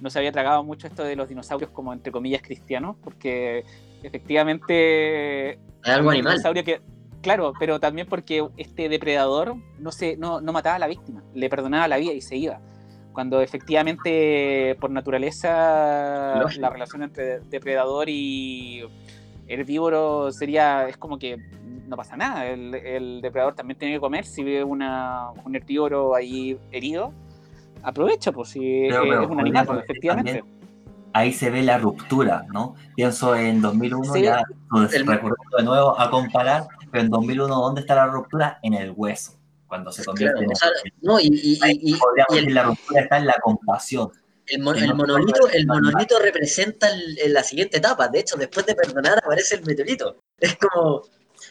no 0.01 0.11
se 0.11 0.19
había 0.19 0.33
tragado 0.33 0.63
mucho 0.63 0.87
esto 0.87 1.05
de 1.05 1.17
los 1.17 1.29
dinosaurios 1.29 1.71
como 1.71 1.93
entre 1.93 2.13
comillas 2.13 2.43
cristianos, 2.43 2.97
porque 3.03 3.65
efectivamente 4.07 5.53
Es 5.53 5.59
algo 5.85 6.11
animal. 6.11 6.33
dinosaurio 6.33 6.65
que 6.65 6.81
claro 7.23 7.53
pero 7.59 7.81
también 7.81 8.07
porque 8.07 8.47
este 8.57 8.89
depredador 8.89 9.57
no 9.79 9.93
se 9.93 10.17
no, 10.17 10.41
no 10.41 10.53
mataba 10.53 10.77
a 10.77 10.79
la 10.79 10.87
víctima 10.87 11.23
le 11.35 11.49
perdonaba 11.49 11.89
la 11.89 11.97
vida 11.97 12.13
y 12.13 12.21
se 12.21 12.37
iba 12.37 12.61
cuando 13.13 13.41
efectivamente 13.41 14.77
por 14.81 14.91
naturaleza 14.91 16.39
Lógico. 16.41 16.61
la 16.61 16.71
relación 16.71 17.03
entre 17.03 17.41
depredador 17.41 18.09
y 18.09 18.85
herbívoro 19.49 20.31
sería 20.33 20.89
es 20.89 20.97
como 20.97 21.19
que 21.19 21.37
no 21.89 21.97
pasa 21.97 22.17
nada 22.17 22.47
el, 22.47 22.75
el 22.75 23.21
depredador 23.23 23.55
también 23.55 23.79
tiene 23.79 23.95
que 23.95 24.01
comer 24.01 24.25
si 24.25 24.43
ve 24.45 24.63
una, 24.65 25.31
un 25.45 25.55
herbívoro 25.57 26.15
ahí 26.15 26.59
herido 26.73 27.13
aprovecha 27.83 28.33
pues 28.33 28.51
si 28.51 28.87
Pero, 28.89 29.03
es, 29.05 29.09
pero, 29.09 29.23
es 29.23 29.29
un 29.31 29.41
animal 29.41 29.67
pues, 29.67 29.85
efectivamente 29.85 30.45
Ahí 31.17 31.33
se 31.33 31.49
ve 31.49 31.63
la 31.63 31.79
ruptura, 31.79 32.45
¿no? 32.53 32.75
Pienso 32.95 33.35
en 33.35 33.63
2001, 33.63 34.13
Sí. 34.13 34.23
ya 34.23 34.43
pues, 34.71 34.93
El- 34.93 35.07
recurriendo 35.07 35.57
de 35.57 35.63
nuevo 35.65 35.99
a 35.99 36.11
comparar, 36.11 36.67
pero 36.93 37.05
en 37.05 37.11
2001, 37.11 37.55
¿dónde 37.57 37.81
está 37.81 37.95
la 37.95 38.07
ruptura? 38.07 38.59
En 38.63 38.75
el 38.75 38.93
hueso, 38.95 39.33
cuando 39.67 39.91
se 39.93 40.05
convierte 40.05 40.35
Claro, 40.45 40.45
en 40.47 40.53
o 40.53 40.57
sea, 40.57 40.69
no, 41.01 41.19
y, 41.19 41.29
y- 41.29 41.59
y- 41.65 41.93
y- 41.93 41.99
y 42.35 42.37
el, 42.39 42.53
la 42.55 42.65
ruptura 42.65 43.01
está 43.01 43.17
en 43.17 43.27
la 43.27 43.37
compasión. 43.43 44.11
el 44.49 44.61
mon- 44.63 44.77
el 44.77 44.89
no- 44.89 44.95
monolito, 44.95 45.49
el 45.49 45.67
no- 45.67 45.75
monolito 45.75 46.19
representa 46.21 46.89
el- 46.91 47.19
el- 47.19 47.33
la 47.33 47.43
siguiente 47.43 47.79
etapa. 47.79 48.07
De 48.09 48.21
hecho, 48.21 48.37
después 48.37 48.65
de 48.67 48.75
perdonar 48.77 49.19
aparece 49.19 49.57
el 49.57 49.65
meteorito. 49.65 50.19
Es 50.39 50.55
como, 50.57 51.03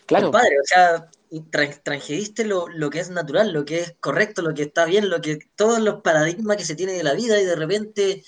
claro 0.06 0.26
compadre, 0.28 0.60
o 0.60 0.64
sea, 0.64 1.10
tran- 1.52 1.82
transgrediste 1.84 2.46
lo, 2.46 2.68
lo 2.70 2.90
que 2.92 3.00
es 3.00 3.10
natural, 3.10 3.52
lo 3.52 3.66
que 3.66 3.80
es 3.82 3.96
correcto, 4.00 4.42
lo 4.44 4.54
que 4.54 4.62
está 4.64 4.86
bien, 4.86 5.10
lo 5.10 5.20
que 5.22 5.40
todos 5.58 5.80
los 5.80 6.02
paradigmas 6.04 6.56
que 6.56 6.64
se 6.66 6.76
tiene 6.76 6.94
de 6.94 7.04
la 7.04 7.14
vida 7.14 7.38
y 7.42 7.46
de 7.46 7.56
repente 7.58 8.24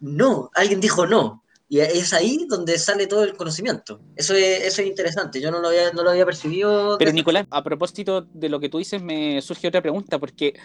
no, 0.00 0.50
alguien 0.54 0.80
dijo 0.80 1.06
no. 1.06 1.44
Y 1.68 1.78
es 1.78 2.12
ahí 2.12 2.46
donde 2.48 2.76
sale 2.78 3.06
todo 3.06 3.22
el 3.22 3.36
conocimiento. 3.36 4.00
Eso 4.16 4.34
es, 4.34 4.64
eso 4.64 4.82
es 4.82 4.88
interesante. 4.88 5.40
Yo 5.40 5.52
no 5.52 5.60
lo 5.60 5.68
había, 5.68 5.92
no 5.92 6.02
lo 6.02 6.10
había 6.10 6.26
percibido. 6.26 6.96
Pero 6.98 7.12
Nicolás, 7.12 7.46
a 7.48 7.62
propósito 7.62 8.22
de 8.22 8.48
lo 8.48 8.58
que 8.58 8.68
tú 8.68 8.78
dices, 8.78 9.00
me 9.00 9.40
surge 9.40 9.68
otra 9.68 9.80
pregunta, 9.80 10.18
porque 10.18 10.58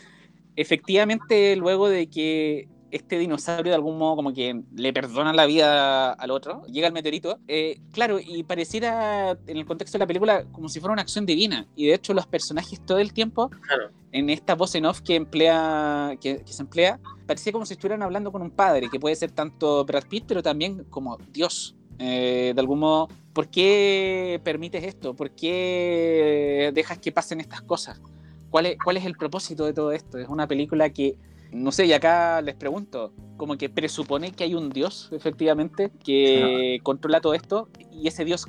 efectivamente 0.55 1.55
luego 1.57 1.89
de 1.89 2.09
que 2.09 2.67
este 2.95 3.17
dinosaurio 3.19 3.71
de 3.71 3.75
algún 3.75 3.97
modo 3.97 4.15
como 4.15 4.33
que 4.33 4.61
le 4.75 4.93
perdona 4.93 5.33
la 5.33 5.45
vida 5.45 6.11
al 6.13 6.31
otro, 6.31 6.63
llega 6.65 6.87
el 6.87 6.93
meteorito, 6.93 7.39
eh, 7.47 7.79
claro, 7.91 8.19
y 8.19 8.43
pareciera 8.43 9.37
en 9.47 9.57
el 9.57 9.65
contexto 9.65 9.97
de 9.97 10.03
la 10.03 10.07
película 10.07 10.45
como 10.51 10.69
si 10.69 10.79
fuera 10.79 10.93
una 10.93 11.01
acción 11.01 11.25
divina, 11.25 11.67
y 11.75 11.87
de 11.87 11.93
hecho 11.95 12.13
los 12.13 12.25
personajes 12.27 12.79
todo 12.85 12.99
el 12.99 13.13
tiempo, 13.13 13.49
Claro. 13.49 13.89
en 14.11 14.29
esta 14.29 14.55
voz 14.55 14.75
en 14.75 14.85
off 14.85 15.01
que, 15.01 15.15
emplea, 15.15 16.17
que, 16.21 16.43
que 16.43 16.53
se 16.53 16.61
emplea, 16.61 16.99
parecía 17.27 17.51
como 17.51 17.65
si 17.65 17.73
estuvieran 17.73 18.01
hablando 18.03 18.31
con 18.31 18.41
un 18.41 18.51
padre, 18.51 18.89
que 18.89 18.99
puede 18.99 19.15
ser 19.15 19.31
tanto 19.31 19.83
Brad 19.85 20.05
Pitt, 20.07 20.25
pero 20.27 20.41
también 20.41 20.83
como 20.89 21.17
Dios. 21.31 21.75
Eh, 21.97 22.51
de 22.53 22.59
algún 22.59 22.79
modo, 22.79 23.07
¿por 23.31 23.47
qué 23.47 24.41
permites 24.43 24.83
esto? 24.83 25.13
¿Por 25.15 25.31
qué 25.31 26.71
dejas 26.73 26.97
que 26.99 27.11
pasen 27.11 27.39
estas 27.39 27.61
cosas? 27.61 28.01
¿Cuál 28.49 28.65
es, 28.65 28.77
¿Cuál 28.83 28.97
es 28.97 29.05
el 29.05 29.15
propósito 29.15 29.65
de 29.65 29.73
todo 29.73 29.91
esto? 29.93 30.17
Es 30.17 30.27
una 30.27 30.45
película 30.47 30.89
que, 30.89 31.15
no 31.51 31.71
sé, 31.71 31.85
y 31.85 31.93
acá 31.93 32.41
les 32.41 32.55
pregunto, 32.55 33.13
como 33.37 33.57
que 33.57 33.69
presupone 33.69 34.31
que 34.31 34.43
hay 34.43 34.55
un 34.55 34.69
Dios, 34.69 35.09
efectivamente, 35.11 35.91
que 36.03 36.79
controla 36.83 37.21
todo 37.21 37.33
esto, 37.33 37.69
y 37.91 38.07
ese 38.07 38.25
Dios, 38.25 38.47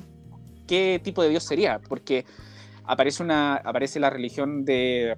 ¿qué 0.67 0.99
tipo 1.03 1.23
de 1.23 1.29
Dios 1.29 1.43
sería? 1.43 1.79
Porque 1.87 2.25
aparece, 2.85 3.23
una, 3.23 3.55
aparece 3.55 3.99
la 3.99 4.09
religión 4.09 4.65
de, 4.65 5.17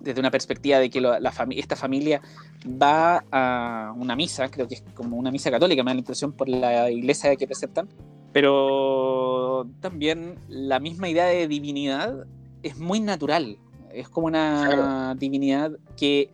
desde 0.00 0.20
una 0.20 0.30
perspectiva 0.30 0.78
de 0.78 0.90
que 0.90 1.00
la 1.00 1.32
esta 1.50 1.76
familia 1.76 2.20
va 2.66 3.24
a 3.32 3.92
una 3.96 4.14
misa, 4.14 4.48
creo 4.50 4.68
que 4.68 4.76
es 4.76 4.84
como 4.94 5.16
una 5.16 5.30
misa 5.30 5.50
católica, 5.50 5.82
me 5.82 5.90
da 5.90 5.94
la 5.94 6.00
impresión 6.00 6.32
por 6.32 6.48
la 6.48 6.90
iglesia 6.90 7.34
que 7.36 7.46
presentan, 7.46 7.88
pero 8.32 9.66
también 9.80 10.36
la 10.48 10.78
misma 10.78 11.08
idea 11.08 11.26
de 11.26 11.48
divinidad 11.48 12.26
es 12.62 12.78
muy 12.78 13.00
natural, 13.00 13.58
es 13.92 14.08
como 14.08 14.26
una 14.26 15.14
divinidad 15.18 15.72
que 15.96 16.30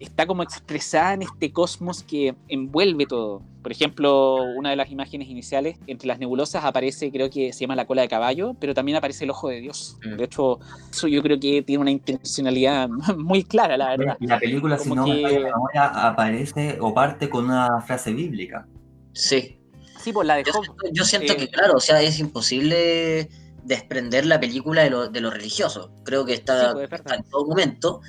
está 0.00 0.26
como 0.26 0.42
expresada 0.42 1.14
en 1.14 1.22
este 1.22 1.52
cosmos 1.52 2.02
que 2.02 2.34
envuelve 2.48 3.06
todo. 3.06 3.42
Por 3.62 3.70
ejemplo, 3.70 4.36
una 4.56 4.70
de 4.70 4.76
las 4.76 4.90
imágenes 4.90 5.28
iniciales, 5.28 5.76
entre 5.86 6.08
las 6.08 6.18
nebulosas 6.18 6.64
aparece, 6.64 7.12
creo 7.12 7.28
que 7.28 7.52
se 7.52 7.60
llama 7.60 7.76
la 7.76 7.86
cola 7.86 8.02
de 8.02 8.08
caballo, 8.08 8.54
pero 8.58 8.72
también 8.72 8.96
aparece 8.96 9.24
el 9.24 9.30
ojo 9.30 9.50
de 9.50 9.60
Dios. 9.60 9.98
Mm. 10.02 10.16
De 10.16 10.24
hecho, 10.24 10.58
eso 10.90 11.06
yo 11.06 11.22
creo 11.22 11.38
que 11.38 11.62
tiene 11.62 11.82
una 11.82 11.90
intencionalidad 11.90 12.88
muy 13.18 13.44
clara, 13.44 13.76
la 13.76 13.96
verdad. 13.96 14.16
La 14.20 14.38
película, 14.38 14.78
si 14.78 14.90
no 14.90 15.06
me 15.06 15.78
aparece 15.78 16.78
o 16.80 16.94
parte 16.94 17.28
con 17.28 17.44
una 17.44 17.82
frase 17.82 18.12
bíblica. 18.14 18.66
Sí. 19.12 19.58
Sí, 20.02 20.14
pues 20.14 20.26
la 20.26 20.36
de 20.36 20.44
Yo 20.92 21.04
siento, 21.04 21.36
que, 21.36 21.44
eh, 21.44 21.50
claro, 21.50 21.74
o 21.74 21.80
sea, 21.80 22.00
es 22.00 22.18
imposible 22.18 23.28
desprender 23.64 24.24
la 24.24 24.40
película 24.40 24.82
de 24.82 24.88
lo, 24.88 25.08
de 25.10 25.20
lo 25.20 25.30
religioso. 25.30 25.92
Creo 26.04 26.24
que 26.24 26.32
está, 26.32 26.72
pues, 26.72 26.90
está 26.90 27.16
en 27.16 27.24
todo 27.24 27.44
momento 27.44 28.00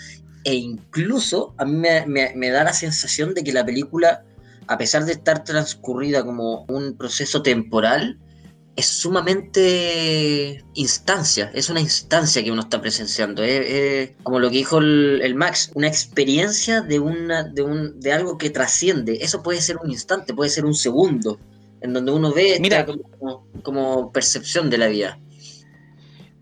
e 0.43 0.55
incluso 0.55 1.53
a 1.57 1.65
mí 1.65 1.81
me, 2.07 2.49
da 2.49 2.63
la 2.63 2.73
sensación 2.73 3.33
de 3.33 3.43
que 3.43 3.53
la 3.53 3.65
película, 3.65 4.23
a 4.67 4.77
pesar 4.77 5.05
de 5.05 5.13
estar 5.13 5.43
transcurrida 5.43 6.23
como 6.23 6.65
un 6.67 6.97
proceso 6.97 7.41
temporal, 7.41 8.19
es 8.75 8.85
sumamente 8.85 10.63
instancia, 10.73 11.51
es 11.53 11.69
una 11.69 11.81
instancia 11.81 12.43
que 12.43 12.51
uno 12.51 12.61
está 12.61 12.81
presenciando, 12.81 13.43
es, 13.43 14.11
como 14.23 14.39
lo 14.39 14.49
que 14.49 14.57
dijo 14.57 14.77
el, 14.79 15.35
Max, 15.35 15.71
una 15.75 15.87
experiencia 15.87 16.81
de, 16.81 16.99
una, 16.99 17.43
de, 17.43 17.61
un, 17.61 17.99
de 17.99 18.13
algo 18.13 18.37
que 18.37 18.49
trasciende, 18.49 19.19
eso 19.21 19.43
puede 19.43 19.61
ser 19.61 19.77
un 19.77 19.91
instante, 19.91 20.33
puede 20.33 20.49
ser 20.49 20.65
un 20.65 20.73
segundo, 20.73 21.37
en 21.81 21.93
donde 21.93 22.11
uno 22.11 22.31
ve 22.31 22.57
Mira, 22.61 22.85
como, 22.85 23.47
como 23.63 24.11
percepción 24.11 24.69
de 24.69 24.77
la 24.77 24.87
vida. 24.87 25.19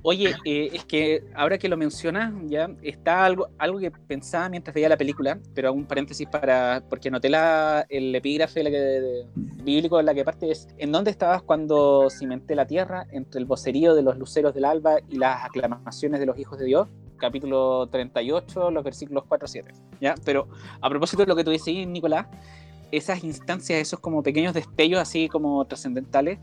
Oye, 0.01 0.33
eh, 0.45 0.69
es 0.71 0.85
que 0.85 1.25
ahora 1.35 1.57
que 1.57 1.67
lo 1.67 1.75
mencionas, 1.75 2.33
ya 2.47 2.69
está 2.81 3.25
algo, 3.25 3.49
algo 3.57 3.79
que 3.79 3.91
pensaba 3.91 4.47
mientras 4.47 4.73
veía 4.73 4.87
la 4.87 4.95
película, 4.95 5.37
pero 5.53 5.73
un 5.73 5.85
paréntesis 5.85 6.25
para, 6.25 6.81
porque 6.89 7.09
anoté 7.09 7.27
la, 7.27 7.85
el 7.89 8.15
epígrafe 8.15 8.63
de, 8.63 9.25
bíblico 9.35 9.99
en 9.99 10.05
la 10.05 10.13
que 10.13 10.23
parte 10.23 10.51
es, 10.51 10.69
¿en 10.77 10.93
dónde 10.93 11.11
estabas 11.11 11.41
cuando 11.41 12.09
cimenté 12.09 12.55
la 12.55 12.65
tierra 12.65 13.07
entre 13.11 13.41
el 13.41 13.45
vocerío 13.45 13.93
de 13.93 14.01
los 14.01 14.17
luceros 14.17 14.53
del 14.53 14.63
alba 14.63 14.99
y 15.09 15.17
las 15.17 15.43
aclamaciones 15.43 16.21
de 16.21 16.25
los 16.25 16.39
hijos 16.39 16.57
de 16.57 16.65
Dios? 16.65 16.87
Capítulo 17.17 17.87
38, 17.87 18.71
los 18.71 18.83
versículos 18.85 19.25
4 19.27 19.45
a 19.45 19.49
7. 19.49 19.71
¿ya? 19.99 20.15
Pero 20.23 20.47
a 20.79 20.89
propósito 20.89 21.23
de 21.23 21.27
lo 21.27 21.35
que 21.35 21.43
tú 21.43 21.51
decís, 21.51 21.85
Nicolás, 21.85 22.27
esas 22.91 23.23
instancias, 23.25 23.81
esos 23.81 23.99
como 23.99 24.23
pequeños 24.23 24.53
destellos 24.53 25.01
así 25.01 25.27
como 25.27 25.65
trascendentales, 25.65 26.39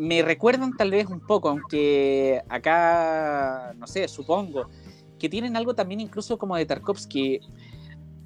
me 0.00 0.22
recuerdan 0.22 0.74
tal 0.78 0.90
vez 0.90 1.08
un 1.08 1.20
poco, 1.20 1.50
aunque 1.50 2.42
acá, 2.48 3.74
no 3.76 3.86
sé, 3.86 4.08
supongo, 4.08 4.70
que 5.18 5.28
tienen 5.28 5.58
algo 5.58 5.74
también 5.74 6.00
incluso 6.00 6.38
como 6.38 6.56
de 6.56 6.64
Tarkovsky, 6.64 7.38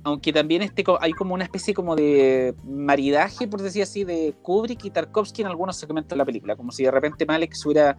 aunque 0.05 0.33
también 0.33 0.63
este, 0.63 0.85
hay 1.01 1.11
como 1.11 1.35
una 1.35 1.43
especie 1.43 1.75
como 1.75 1.97
de 1.97 2.55
maridaje, 2.63 3.49
por 3.49 3.61
decir 3.61 3.83
así, 3.83 4.05
de 4.05 4.37
Kubrick 4.41 4.85
y 4.85 4.91
Tarkovsky 4.91 5.43
en 5.43 5.49
algunos 5.49 5.77
segmentos 5.77 6.11
de 6.11 6.17
la 6.17 6.25
película, 6.25 6.55
como 6.55 6.71
si 6.71 6.85
de 6.85 6.93
repente 6.93 7.27
Malek 7.27 7.55
estuviera, 7.55 7.97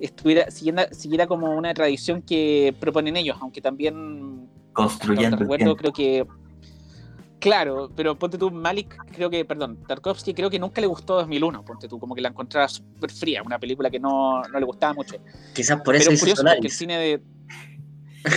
estuviera 0.00 0.50
siguiendo, 0.50 0.82
siguiera 0.90 1.28
como 1.28 1.56
una 1.56 1.72
tradición 1.72 2.20
que 2.20 2.74
proponen 2.80 3.16
ellos, 3.16 3.36
aunque 3.40 3.60
también... 3.60 4.48
Construyendo. 4.72 5.36
Recuerdo, 5.36 5.76
creo 5.76 5.92
que 5.92 6.26
Claro, 7.44 7.90
pero 7.94 8.18
ponte 8.18 8.38
tú, 8.38 8.50
Malik, 8.50 8.96
creo 9.12 9.28
que, 9.28 9.44
perdón, 9.44 9.84
Tarkovsky 9.86 10.32
creo 10.32 10.48
que 10.48 10.58
nunca 10.58 10.80
le 10.80 10.86
gustó 10.86 11.16
2001, 11.16 11.62
ponte 11.62 11.86
tú, 11.88 12.00
como 12.00 12.14
que 12.14 12.22
la 12.22 12.30
encontraba 12.30 12.66
súper 12.68 13.10
fría, 13.10 13.42
una 13.42 13.58
película 13.58 13.90
que 13.90 14.00
no, 14.00 14.40
no, 14.44 14.58
le 14.58 14.64
gustaba 14.64 14.94
mucho. 14.94 15.16
Quizás 15.54 15.82
por 15.82 15.94
eso 15.94 16.08
pero 16.08 16.20
curioso, 16.20 16.42
porque 16.42 16.68
el 16.68 16.72
cine 16.72 16.98
de... 16.98 17.22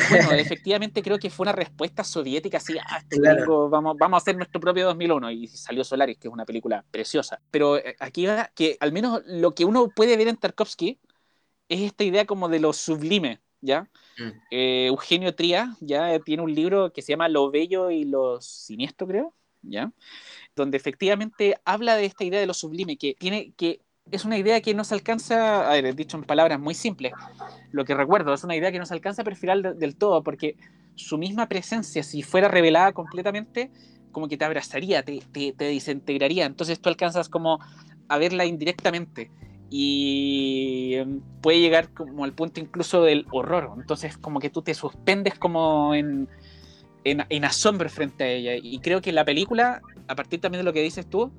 Bueno, 0.09 0.31
efectivamente 0.33 1.01
creo 1.01 1.17
que 1.17 1.29
fue 1.29 1.45
una 1.45 1.53
respuesta 1.53 2.03
soviética 2.03 2.57
así, 2.57 2.77
ah, 2.77 2.97
este 2.97 3.17
vamos, 3.47 3.95
vamos 3.97 4.17
a 4.17 4.21
hacer 4.21 4.35
nuestro 4.35 4.59
propio 4.59 4.87
2001 4.87 5.31
y 5.31 5.47
salió 5.47 5.85
Solaris, 5.85 6.17
que 6.17 6.27
es 6.27 6.33
una 6.33 6.43
película 6.43 6.83
preciosa. 6.91 7.39
Pero 7.49 7.77
eh, 7.77 7.95
aquí 8.01 8.25
va 8.25 8.51
que 8.53 8.75
al 8.81 8.91
menos 8.91 9.21
lo 9.25 9.55
que 9.55 9.63
uno 9.63 9.87
puede 9.87 10.17
ver 10.17 10.27
en 10.27 10.35
Tarkovsky 10.35 10.99
es 11.69 11.79
esta 11.79 12.03
idea 12.03 12.25
como 12.25 12.49
de 12.49 12.59
lo 12.59 12.73
sublime, 12.73 13.39
¿ya? 13.61 13.89
Mm. 14.17 14.31
Eh, 14.51 14.85
Eugenio 14.87 15.35
Tría 15.35 15.75
ya 15.79 16.19
tiene 16.19 16.43
un 16.43 16.53
libro 16.53 16.91
que 16.91 17.01
se 17.01 17.13
llama 17.13 17.29
Lo 17.29 17.51
Bello 17.51 17.91
y 17.91 18.05
lo 18.05 18.41
Siniestro, 18.41 19.07
creo, 19.07 19.33
¿ya? 19.61 19.91
Donde 20.55 20.77
efectivamente 20.77 21.55
habla 21.65 21.95
de 21.95 22.05
esta 22.05 22.23
idea 22.23 22.39
de 22.39 22.47
lo 22.47 22.53
sublime, 22.53 22.97
que 22.97 23.15
tiene 23.17 23.53
que 23.57 23.81
es 24.11 24.25
una 24.25 24.37
idea 24.37 24.61
que 24.61 24.73
no 24.73 24.83
se 24.83 24.95
alcanza, 24.95 25.69
a 25.69 25.81
ver, 25.81 25.95
dicho 25.95 26.17
en 26.17 26.23
palabras 26.23 26.59
muy 26.59 26.73
simples, 26.73 27.13
lo 27.71 27.85
que 27.85 27.93
recuerdo 27.93 28.33
es 28.33 28.43
una 28.43 28.55
idea 28.55 28.71
que 28.71 28.79
no 28.79 28.85
se 28.85 28.93
alcanza 28.93 29.21
a 29.21 29.25
perfilar 29.25 29.75
del 29.75 29.95
todo, 29.95 30.23
porque 30.23 30.55
su 30.95 31.17
misma 31.17 31.47
presencia, 31.47 32.03
si 32.03 32.23
fuera 32.23 32.47
revelada 32.47 32.93
completamente, 32.93 33.69
como 34.11 34.27
que 34.27 34.37
te 34.37 34.45
abrazaría, 34.45 35.03
te, 35.03 35.19
te, 35.31 35.51
te 35.51 35.65
desintegraría, 35.65 36.45
entonces 36.45 36.79
tú 36.79 36.89
alcanzas 36.89 37.29
como 37.29 37.59
a 38.07 38.17
verla 38.17 38.45
indirectamente 38.45 39.29
y 39.69 40.93
em, 40.95 41.21
puede 41.41 41.59
llegar 41.59 41.93
como 41.93 42.23
al 42.23 42.33
punto 42.33 42.59
incluso 42.59 43.03
del 43.03 43.25
horror. 43.31 43.73
Entonces 43.77 44.17
como 44.17 44.39
que 44.39 44.49
tú 44.49 44.61
te 44.61 44.73
suspendes 44.73 45.35
como 45.35 45.93
en, 45.93 46.27
en, 47.03 47.45
asombro 47.45 47.89
frente 47.89 48.23
a 48.23 48.27
ella. 48.27 48.55
Y 48.55 48.79
creo 48.79 49.01
que 49.01 49.11
la 49.11 49.25
película, 49.25 49.81
a 50.07 50.15
partir 50.15 50.41
también 50.41 50.61
de 50.61 50.65
lo 50.65 50.73
que 50.73 50.81
dices 50.81 51.09
tú, 51.09 51.31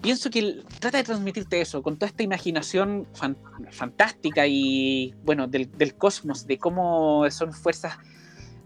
pienso 0.00 0.30
que 0.30 0.62
trata 0.80 0.98
de 0.98 1.04
transmitirte 1.04 1.60
eso, 1.60 1.82
con 1.82 1.96
toda 1.96 2.08
esta 2.08 2.22
imaginación 2.22 3.06
fantástica 3.70 4.46
y 4.46 5.14
bueno, 5.24 5.46
del, 5.46 5.70
del, 5.72 5.94
cosmos, 5.94 6.46
de 6.46 6.58
cómo 6.58 7.28
son 7.30 7.52
fuerzas 7.52 7.96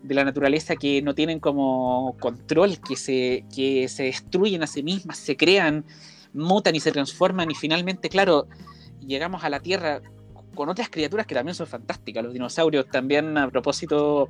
de 0.03 0.15
la 0.15 0.25
naturaleza 0.25 0.77
que 0.77 1.03
no 1.03 1.15
tienen 1.15 1.41
como 1.41 2.17
control, 2.21 2.81
que 2.81 2.97
se, 2.97 3.45
que 3.55 3.89
se 3.89 4.05
destruyen 4.05 4.63
a 4.63 4.67
sí 4.67 4.83
mismas, 4.83 5.19
se 5.19 5.37
crean, 5.37 5.85
mutan 6.33 6.75
y 6.75 6.81
se 6.81 6.93
transforman 6.93 7.51
y 7.51 7.55
finalmente, 7.55 8.09
claro, 8.09 8.49
llegamos 9.01 9.45
a 9.45 9.51
la 9.51 9.61
Tierra 9.61 10.01
con 10.55 10.69
otras 10.69 10.89
criaturas 10.89 11.27
que 11.27 11.35
también 11.35 11.55
son 11.55 11.67
fantásticas. 11.67 12.25
Los 12.25 12.33
dinosaurios 12.33 12.89
también, 12.89 13.37
a 13.39 13.51
propósito 13.51 14.29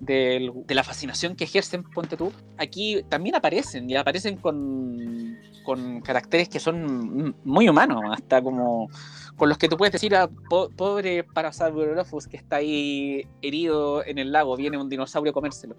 de, 0.00 0.52
la 0.68 0.84
fascinación 0.84 1.36
que 1.36 1.44
ejercen, 1.44 1.84
ponte 1.84 2.16
tú, 2.16 2.32
aquí 2.58 3.02
también 3.08 3.34
aparecen, 3.36 3.88
y 3.88 3.96
aparecen 3.96 4.36
con, 4.36 5.36
con 5.64 6.00
caracteres 6.00 6.48
que 6.48 6.60
son 6.60 7.36
muy 7.44 7.68
humanos, 7.68 8.02
hasta 8.10 8.42
como 8.42 8.88
con 9.36 9.48
los 9.48 9.58
que 9.58 9.68
tú 9.68 9.76
puedes 9.76 9.92
decir 9.92 10.14
a 10.14 10.28
pobre 10.28 11.24
Parasaurolophus 11.24 12.28
que 12.28 12.36
está 12.36 12.56
ahí 12.56 13.26
herido 13.42 14.04
en 14.04 14.18
el 14.18 14.30
lago, 14.32 14.56
viene 14.56 14.78
un 14.78 14.88
dinosaurio 14.88 15.30
a 15.30 15.34
comérselo 15.34 15.76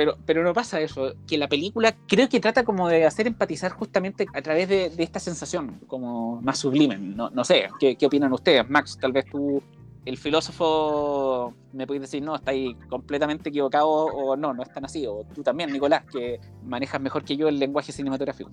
pero, 0.00 0.16
pero 0.24 0.42
no 0.42 0.54
pasa 0.54 0.80
eso, 0.80 1.12
que 1.26 1.36
la 1.36 1.46
película 1.46 1.94
creo 2.08 2.26
que 2.26 2.40
trata 2.40 2.64
como 2.64 2.88
de 2.88 3.04
hacer 3.04 3.26
empatizar 3.26 3.72
justamente 3.72 4.24
a 4.32 4.40
través 4.40 4.66
de, 4.66 4.90
esta 4.96 5.20
sensación, 5.20 5.78
como 5.88 6.40
más 6.40 6.56
sublime. 6.56 6.96
No, 6.96 7.28
no 7.28 7.44
sé, 7.44 7.68
¿qué, 7.78 7.96
¿qué, 7.96 8.06
opinan 8.06 8.32
ustedes? 8.32 8.66
Max, 8.70 8.96
tal 8.98 9.12
vez 9.12 9.26
tú, 9.26 9.62
el 10.06 10.16
filósofo, 10.16 11.52
me 11.74 11.86
puedes 11.86 12.00
decir, 12.00 12.22
no, 12.22 12.34
estáis 12.34 12.74
completamente 12.88 13.50
equivocado 13.50 13.90
o 13.90 14.34
no, 14.38 14.54
no 14.54 14.62
es 14.62 14.72
tan 14.72 14.86
así. 14.86 15.06
O 15.06 15.26
tú 15.34 15.42
también, 15.42 15.70
Nicolás, 15.70 16.04
que 16.10 16.40
manejas 16.64 16.98
mejor 16.98 17.22
que 17.22 17.36
yo 17.36 17.50
el 17.50 17.58
lenguaje 17.58 17.92
cinematográfico. 17.92 18.50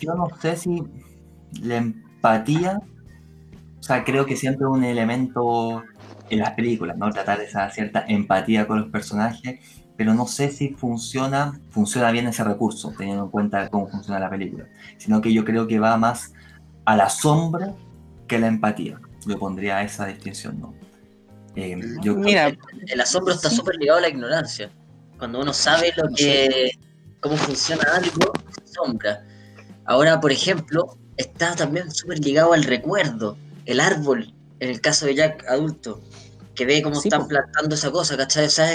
Yo 0.00 0.14
no 0.14 0.28
sé 0.40 0.54
si 0.54 0.84
la 1.62 1.78
empatía, 1.78 2.80
o 3.80 3.82
sea, 3.82 4.04
creo 4.04 4.24
que 4.24 4.36
siempre 4.36 4.68
es 4.68 4.72
un 4.72 4.84
elemento 4.84 5.82
en 6.30 6.38
las 6.38 6.52
películas, 6.52 6.96
¿no? 6.96 7.10
Tratar 7.10 7.40
esa 7.40 7.68
cierta 7.70 8.04
empatía 8.06 8.68
con 8.68 8.82
los 8.82 8.90
personajes 8.90 9.83
pero 9.96 10.14
no 10.14 10.26
sé 10.26 10.50
si 10.50 10.70
funciona, 10.70 11.60
funciona 11.70 12.10
bien 12.10 12.26
ese 12.26 12.42
recurso, 12.42 12.92
teniendo 12.96 13.24
en 13.24 13.30
cuenta 13.30 13.68
cómo 13.68 13.88
funciona 13.88 14.18
la 14.18 14.30
película, 14.30 14.66
sino 14.98 15.20
que 15.20 15.32
yo 15.32 15.44
creo 15.44 15.66
que 15.66 15.78
va 15.78 15.96
más 15.96 16.32
a 16.84 16.96
la 16.96 17.08
sombra 17.08 17.74
que 18.26 18.36
a 18.36 18.40
la 18.40 18.48
empatía. 18.48 19.00
Yo 19.26 19.38
pondría 19.38 19.82
esa 19.82 20.06
distinción, 20.06 20.60
¿no? 20.60 20.74
Eh, 21.56 21.76
Mira, 21.76 22.52
el, 22.88 23.00
asombro 23.00 23.32
está 23.32 23.48
súper 23.48 23.76
ligado 23.76 23.98
a 23.98 24.02
la 24.02 24.08
ignorancia. 24.08 24.70
Cuando 25.18 25.40
uno 25.40 25.52
sabe 25.52 25.92
lo 25.96 26.08
que, 26.14 26.72
cómo 27.20 27.36
funciona 27.36 27.84
algo, 27.94 28.32
sombra. 28.64 29.24
Ahora, 29.84 30.20
por 30.20 30.32
ejemplo, 30.32 30.98
está 31.16 31.54
también 31.54 31.92
súper 31.92 32.18
ligado 32.18 32.52
al 32.52 32.64
recuerdo, 32.64 33.36
el 33.66 33.78
árbol, 33.78 34.34
en 34.58 34.70
el 34.70 34.80
caso 34.80 35.06
de 35.06 35.14
Jack 35.14 35.46
adulto, 35.48 36.02
que 36.56 36.66
ve 36.66 36.82
cómo 36.82 37.00
están 37.00 37.28
plantando 37.28 37.74
esa 37.76 37.90
cosa, 37.92 38.16
¿cachai? 38.16 38.46
O 38.46 38.50
sea, 38.50 38.68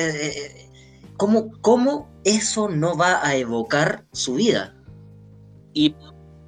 ¿cómo, 1.20 2.10
eso 2.24 2.70
no 2.70 2.98
va 2.98 3.26
a 3.26 3.36
evocar 3.36 4.06
su 4.12 4.36
vida? 4.36 4.76
Y 5.74 5.94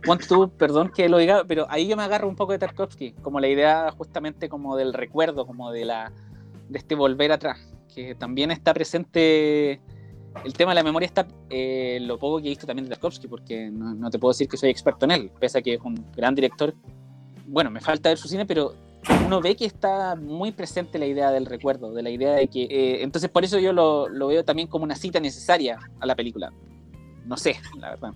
ponte 0.04 0.26
tú, 0.26 0.50
perdón 0.58 0.92
que 0.96 1.10
lo 1.10 1.18
diga, 1.18 1.44
pero 1.48 1.68
ahí 1.70 1.88
yo 1.88 1.96
me 1.96 2.04
agarro 2.04 2.28
un 2.28 2.36
poco 2.36 2.54
de 2.54 2.60
Tarkovsky, 2.60 3.14
como 3.22 3.40
la 3.40 3.50
idea 3.50 3.92
justamente 3.92 4.50
como 4.50 4.76
del 4.76 4.94
recuerdo, 4.94 5.46
como 5.46 5.72
de 5.72 5.86
la 5.86 6.12
de 6.70 6.80
este 6.80 6.96
volver 6.96 7.32
atrás, 7.32 7.60
que 7.94 8.16
también 8.16 8.50
está 8.50 8.74
presente 8.74 9.82
el 10.46 10.54
tema 10.54 10.72
de 10.72 10.76
la 10.76 10.84
memoria 10.84 11.06
está 11.06 11.28
eh, 11.50 12.00
lo 12.02 12.18
poco 12.18 12.38
que 12.38 12.48
he 12.48 12.50
visto 12.50 12.66
también 12.66 12.86
de 12.86 12.96
Tarkovsky, 12.96 13.28
porque 13.28 13.70
no, 13.70 14.10
te 14.10 14.18
puedo 14.18 14.32
decir 14.32 14.48
que 14.48 14.58
soy 14.58 14.70
experto 14.70 15.06
en 15.06 15.12
él, 15.12 15.32
pese 15.40 15.60
a 15.60 15.62
que 15.62 15.74
es 15.74 15.82
un 15.82 15.96
gran 16.16 16.34
director. 16.34 16.74
Bueno, 17.46 17.70
me 17.70 17.82
falta 17.82 18.10
ver 18.10 18.18
su 18.18 18.30
cine, 18.30 18.46
pero 18.46 18.74
uno 19.26 19.42
ve 19.42 19.56
que 19.56 19.66
está 19.66 20.16
muy 20.16 20.52
presente 20.52 21.00
la 21.00 21.06
idea 21.06 21.32
del 21.32 21.46
recuerdo, 21.46 21.94
de 21.94 22.04
la 22.04 22.10
idea 22.10 22.34
de 22.34 22.48
que... 22.48 22.64
Eh, 22.64 23.04
entonces 23.04 23.30
por 23.30 23.44
eso 23.44 23.60
yo 23.60 23.74
lo, 23.74 24.08
lo, 24.08 24.28
veo 24.28 24.44
también 24.46 24.68
como 24.68 24.84
una 24.84 24.96
cita 24.96 25.20
necesaria 25.20 25.80
a 26.00 26.06
la 26.06 26.16
película. 26.16 26.52
No 27.26 27.38
sé, 27.38 27.60
la 27.80 27.92
verdad. 27.92 28.14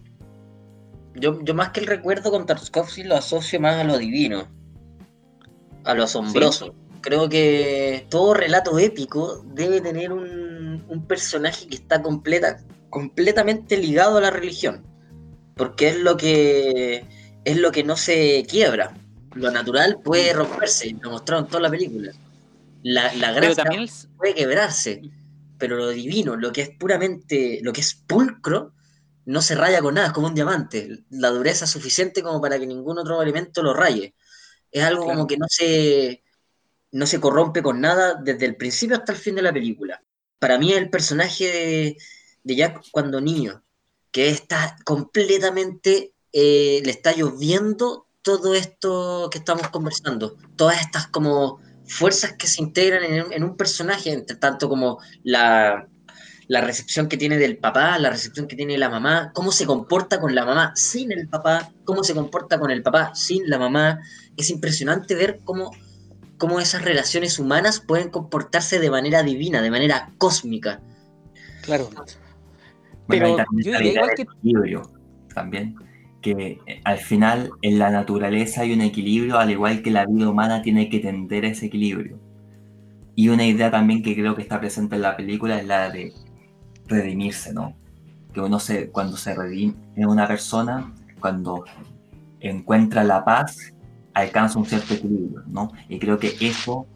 Yo, 1.16 1.42
yo 1.44 1.54
más 1.56 1.70
que 1.70 1.80
el 1.80 1.88
recuerdo 1.88 2.30
con 2.32 2.46
Tarkovsky 2.46 3.04
lo 3.04 3.16
asocio 3.16 3.60
más 3.60 3.78
a 3.78 3.84
lo 3.84 3.98
divino, 3.98 4.48
a 5.84 5.94
lo 5.94 6.04
asombroso. 6.04 6.76
Creo 7.02 7.30
que 7.30 8.06
todo 8.10 8.34
relato 8.34 8.78
épico 8.80 9.44
debe 9.46 9.80
tener 9.80 10.12
un, 10.12 10.84
un 10.88 11.08
personaje 11.08 11.68
que 11.68 11.76
está 11.76 12.02
completa, 12.02 12.58
completamente 12.90 13.78
ligado 13.78 14.18
a 14.18 14.22
la 14.22 14.32
religión, 14.32 14.84
porque 15.56 15.90
es 15.90 16.00
lo 16.00 16.18
que 16.18 17.06
es 17.46 17.58
lo 17.58 17.72
que 17.72 17.84
no 17.84 17.96
se 17.96 18.44
quiebra 18.50 18.96
lo 19.36 19.52
natural 19.52 20.00
puede 20.04 20.34
romperse, 20.34 20.96
lo 21.02 21.12
mostraron 21.12 21.46
en 21.46 21.50
toda 21.50 21.64
la 21.64 21.70
película. 21.70 22.12
La, 22.84 23.14
la 23.16 23.32
gracia 23.32 23.64
también... 23.64 23.90
puede 24.18 24.34
quebrarse, 24.34 25.02
pero 25.58 25.78
lo 25.78 25.90
divino, 25.90 26.36
lo 26.36 26.52
que 26.52 26.62
es 26.62 26.70
puramente, 26.78 27.60
lo 27.62 27.74
que 27.74 27.82
es 27.82 27.94
pulcro, 27.96 28.74
no 29.26 29.42
se 29.42 29.56
raya 29.56 29.82
con 29.82 29.96
nada, 29.96 30.08
es 30.08 30.14
como 30.14 30.28
un 30.28 30.36
diamante. 30.36 31.04
La 31.10 31.30
dureza 31.30 31.66
es 31.66 31.72
suficiente 31.72 32.22
como 32.22 32.40
para 32.40 32.60
que 32.60 32.68
ningún 32.68 32.98
otro 32.98 33.22
elemento 33.22 33.64
lo 33.64 33.74
raye. 33.74 34.16
Es 34.72 34.84
algo 34.84 35.06
como 35.06 35.26
que 35.26 35.38
no 35.38 35.48
se, 35.50 36.24
no 36.92 37.08
se 37.08 37.20
corrompe 37.20 37.64
con 37.64 37.82
nada 37.82 38.20
desde 38.22 38.46
el 38.46 38.56
principio 38.56 38.98
hasta 38.98 39.14
el 39.14 39.18
fin 39.18 39.36
de 39.36 39.42
la 39.42 39.54
película. 39.54 40.02
Para 40.40 40.60
mí 40.60 40.72
es 40.72 40.78
el 40.78 40.90
personaje 40.90 41.46
de, 41.46 41.98
de 42.44 42.56
Jack 42.56 42.84
cuando 42.92 43.20
niño, 43.20 43.64
que 44.12 44.30
está 44.30 44.78
completamente, 44.86 46.14
eh, 46.32 46.82
le 46.86 46.92
está 46.92 47.14
lloviendo 47.14 48.05
todo 48.26 48.56
esto 48.56 49.30
que 49.32 49.38
estamos 49.38 49.68
conversando, 49.70 50.36
todas 50.56 50.82
estas 50.82 51.06
como 51.06 51.60
fuerzas 51.86 52.34
que 52.34 52.48
se 52.48 52.64
integran 52.64 53.04
en, 53.32 53.44
un 53.44 53.56
personaje, 53.56 54.12
entre 54.12 54.36
tanto 54.36 54.68
como 54.68 54.98
la, 55.24 55.88
la, 56.48 56.62
recepción 56.62 57.08
que 57.08 57.18
tiene 57.18 57.38
del 57.38 57.60
papá, 57.60 58.00
la 58.00 58.10
recepción 58.10 58.48
que 58.48 58.56
tiene 58.56 58.80
la 58.80 58.90
mamá, 58.90 59.32
cómo 59.36 59.52
se 59.52 59.68
comporta 59.68 60.20
con 60.20 60.34
la 60.34 60.44
mamá 60.44 60.72
sin 60.76 61.12
el 61.12 61.28
papá, 61.28 61.72
cómo 61.84 62.04
se 62.04 62.16
comporta 62.16 62.60
con 62.60 62.72
el 62.72 62.82
papá 62.82 63.14
sin 63.14 63.48
la 63.48 63.60
mamá. 63.60 64.00
Es 64.36 64.50
impresionante 64.50 65.14
ver 65.14 65.42
cómo, 65.44 65.70
cómo 66.40 66.60
esas 66.60 66.82
relaciones 66.82 67.38
humanas 67.38 67.80
pueden 67.80 68.10
comportarse 68.10 68.80
de 68.80 68.90
manera 68.90 69.22
divina, 69.22 69.62
de 69.62 69.70
manera 69.70 70.12
cósmica. 70.18 70.82
Claro. 71.62 71.92
Pero 73.08 73.38
yo 73.38 73.78
diría 73.78 73.84
igual 73.84 74.10
que... 74.16 74.26
También 75.32 75.76
que 76.26 76.60
eh, 76.66 76.82
al 76.84 76.98
final 76.98 77.52
en 77.62 77.78
la 77.78 77.92
naturaleza 77.92 78.62
hay 78.62 78.74
un 78.74 78.82
equilibrio, 78.82 79.38
al 79.38 79.52
igual 79.52 79.84
que 79.84 79.92
la 79.92 80.08
vida 80.08 80.28
humana 80.28 80.64
tiene 80.64 80.90
que 80.90 81.00
tender 81.00 81.46
ese 81.46 81.68
equilibrio. 81.68 82.18
Y 83.14 83.30
una 83.30 83.46
idea 83.46 83.70
también 83.70 84.02
que 84.02 84.16
creo 84.16 84.36
que 84.36 84.42
está 84.42 84.60
presente 84.60 84.96
en 84.96 85.04
la 85.04 85.16
película 85.16 85.60
es 85.60 85.68
la 85.68 85.92
de 85.92 86.14
redimirse, 86.88 87.54
¿no? 87.54 87.76
Que 88.34 88.42
uno 88.42 88.60
se, 88.60 88.90
cuando 88.90 89.18
se 89.18 89.36
redime 89.36 89.76
en 89.96 90.08
una 90.08 90.28
persona, 90.28 90.92
cuando 91.20 91.64
encuentra 92.40 93.04
la 93.04 93.24
paz, 93.24 93.72
alcanza 94.16 94.58
un 94.58 94.66
cierto 94.66 94.96
equilibrio, 94.96 95.44
¿no? 95.46 95.72
Y 95.90 96.00
creo 96.00 96.18
que 96.18 96.34
eso, 96.42 96.88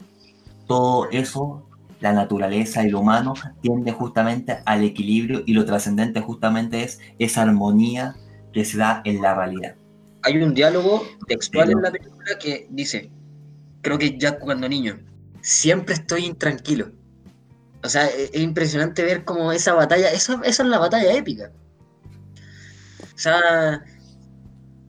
todo 0.66 1.08
eso, 1.12 1.70
la 2.00 2.14
naturaleza 2.14 2.84
y 2.84 2.90
lo 2.90 3.02
humano, 3.02 3.36
tiende 3.62 3.92
justamente 3.92 4.58
al 4.66 4.84
equilibrio 4.84 5.44
y 5.46 5.54
lo 5.54 5.66
trascendente 5.66 6.20
justamente 6.20 6.84
es 6.84 7.00
esa 7.20 7.44
armonía 7.44 8.16
que 8.54 8.66
se 8.66 8.78
da 8.78 9.02
en 9.06 9.22
la 9.22 9.36
realidad. 9.36 9.76
Hay 10.24 10.38
un 10.38 10.54
diálogo 10.54 11.08
textual 11.28 11.72
en 11.72 11.82
la 11.82 11.92
película 11.92 12.38
que 12.40 12.68
dice, 12.70 13.10
creo 13.82 13.98
que 13.98 14.18
ya 14.18 14.38
cuando 14.38 14.68
niño, 14.68 15.00
siempre 15.42 15.94
estoy 15.94 16.26
intranquilo. 16.26 16.92
O 17.84 17.90
sea, 17.90 18.08
e-, 18.08 18.30
es, 18.34 18.42
impresionante 18.42 19.04
ver 19.04 19.24
cómo 19.24 19.52
esa 19.52 19.74
batalla, 19.74 20.12
eso, 20.12 20.42
es 20.44 20.60
la 20.60 20.80
batalla 20.80 21.14
épica. 21.14 21.52
O 23.16 23.18
sea, 23.18 23.84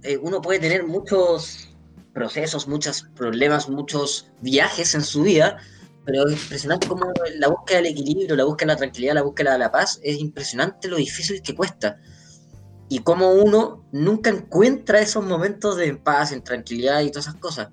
eh, 0.02 0.18
uno 0.18 0.40
puede 0.40 0.60
tener 0.60 0.84
muchos 0.84 1.68
procesos, 2.12 2.66
muchos 2.66 3.02
problemas, 3.14 3.68
muchos 3.68 4.30
viajes 4.40 4.94
en 4.94 5.02
su 5.02 5.22
vida, 5.22 5.58
pero 6.04 6.26
es 6.26 6.42
impresionante 6.42 6.88
cómo 6.88 7.12
la 7.36 7.48
búsqueda 7.48 7.78
del 7.78 7.86
equilibrio, 7.86 8.34
la 8.34 8.44
búsqueda 8.44 8.66
de 8.68 8.72
la 8.74 8.78
tranquilidad, 8.78 9.14
la 9.14 9.22
búsqueda 9.22 9.52
de 9.52 9.58
la 9.58 9.70
paz, 9.70 10.00
es 10.02 10.18
impresionante 10.18 10.88
lo 10.88 10.96
difícil 10.96 11.40
que 11.42 11.54
cuesta 11.54 12.00
y 12.90 12.98
cómo 12.98 13.30
uno 13.30 13.84
nunca 13.92 14.30
encuentra 14.30 14.98
esos 14.98 15.24
momentos 15.24 15.76
de 15.76 15.94
paz, 15.94 16.32
en 16.32 16.42
tranquilidad 16.42 17.00
y 17.02 17.10
todas 17.10 17.28
esas 17.28 17.40
cosas. 17.40 17.68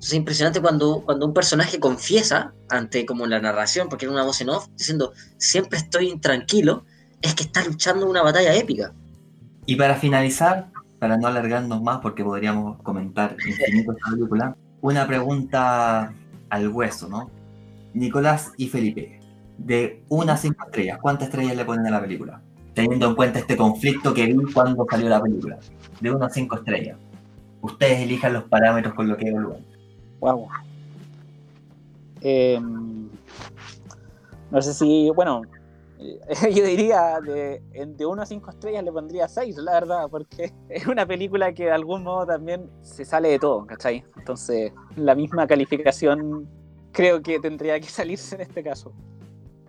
Es 0.00 0.14
impresionante 0.14 0.60
cuando, 0.60 1.02
cuando 1.04 1.26
un 1.26 1.34
personaje 1.34 1.80
confiesa 1.80 2.54
ante 2.70 3.04
como 3.04 3.26
la 3.26 3.40
narración, 3.40 3.88
porque 3.88 4.04
era 4.04 4.14
una 4.14 4.24
voz 4.24 4.40
en 4.40 4.50
off, 4.50 4.68
diciendo 4.78 5.12
siempre 5.36 5.78
estoy 5.78 6.08
intranquilo, 6.08 6.84
es 7.20 7.34
que 7.34 7.42
está 7.42 7.64
luchando 7.64 8.08
una 8.08 8.22
batalla 8.22 8.54
épica. 8.54 8.94
Y 9.66 9.74
para 9.74 9.96
finalizar, 9.96 10.70
para 11.00 11.16
no 11.16 11.26
alargarnos 11.26 11.82
más, 11.82 11.98
porque 11.98 12.22
podríamos 12.22 12.80
comentar 12.82 13.36
infinito 13.44 13.92
esta 13.92 14.12
película, 14.12 14.56
una 14.80 15.08
pregunta 15.08 16.14
al 16.50 16.68
hueso, 16.68 17.08
¿no? 17.08 17.32
Nicolás 17.94 18.52
y 18.56 18.68
Felipe, 18.68 19.20
de 19.58 20.04
una 20.08 20.36
cinco 20.36 20.64
estrellas, 20.66 21.00
¿cuántas 21.02 21.28
estrellas 21.28 21.56
le 21.56 21.64
ponen 21.64 21.86
a 21.88 21.90
la 21.90 22.00
película? 22.00 22.40
Teniendo 22.74 23.08
en 23.08 23.14
cuenta 23.14 23.38
este 23.38 23.56
conflicto 23.56 24.14
que 24.14 24.26
vi 24.26 24.52
cuando 24.52 24.86
salió 24.90 25.08
la 25.08 25.22
película, 25.22 25.58
de 26.00 26.10
1 26.10 26.24
a 26.24 26.30
5 26.30 26.56
estrellas. 26.56 26.98
Ustedes 27.60 28.00
elijan 28.00 28.32
los 28.32 28.44
parámetros 28.44 28.94
con 28.94 29.08
lo 29.08 29.16
que 29.16 29.28
evalúan. 29.28 29.64
Wow. 30.20 30.48
Em, 32.20 33.08
no 34.50 34.62
sé 34.62 34.74
si, 34.74 35.10
bueno, 35.10 35.42
yo 36.54 36.64
diría 36.64 37.20
de, 37.20 37.62
de 37.86 38.06
1 38.06 38.22
a 38.22 38.26
5 38.26 38.50
estrellas 38.50 38.84
le 38.84 38.92
pondría 38.92 39.28
6, 39.28 39.56
la 39.58 39.72
verdad, 39.72 40.08
porque 40.10 40.52
es 40.68 40.86
una 40.86 41.06
película 41.06 41.52
que 41.52 41.64
de 41.64 41.72
algún 41.72 42.02
modo 42.02 42.26
también 42.26 42.70
se 42.82 43.04
sale 43.04 43.28
de 43.28 43.38
todo, 43.38 43.66
¿cachai? 43.66 44.04
Entonces, 44.16 44.72
la 44.96 45.14
misma 45.14 45.46
calificación 45.46 46.48
creo 46.92 47.22
que 47.22 47.40
tendría 47.40 47.78
que 47.80 47.88
salirse 47.88 48.34
en 48.36 48.42
este 48.42 48.62
caso. 48.62 48.92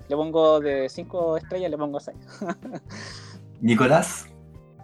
Le 0.09 0.15
pongo 0.15 0.59
de 0.59 0.89
5 0.89 1.37
estrellas, 1.37 1.71
le 1.71 1.77
pongo 1.77 1.99
6. 1.99 2.17
Nicolás. 3.61 4.27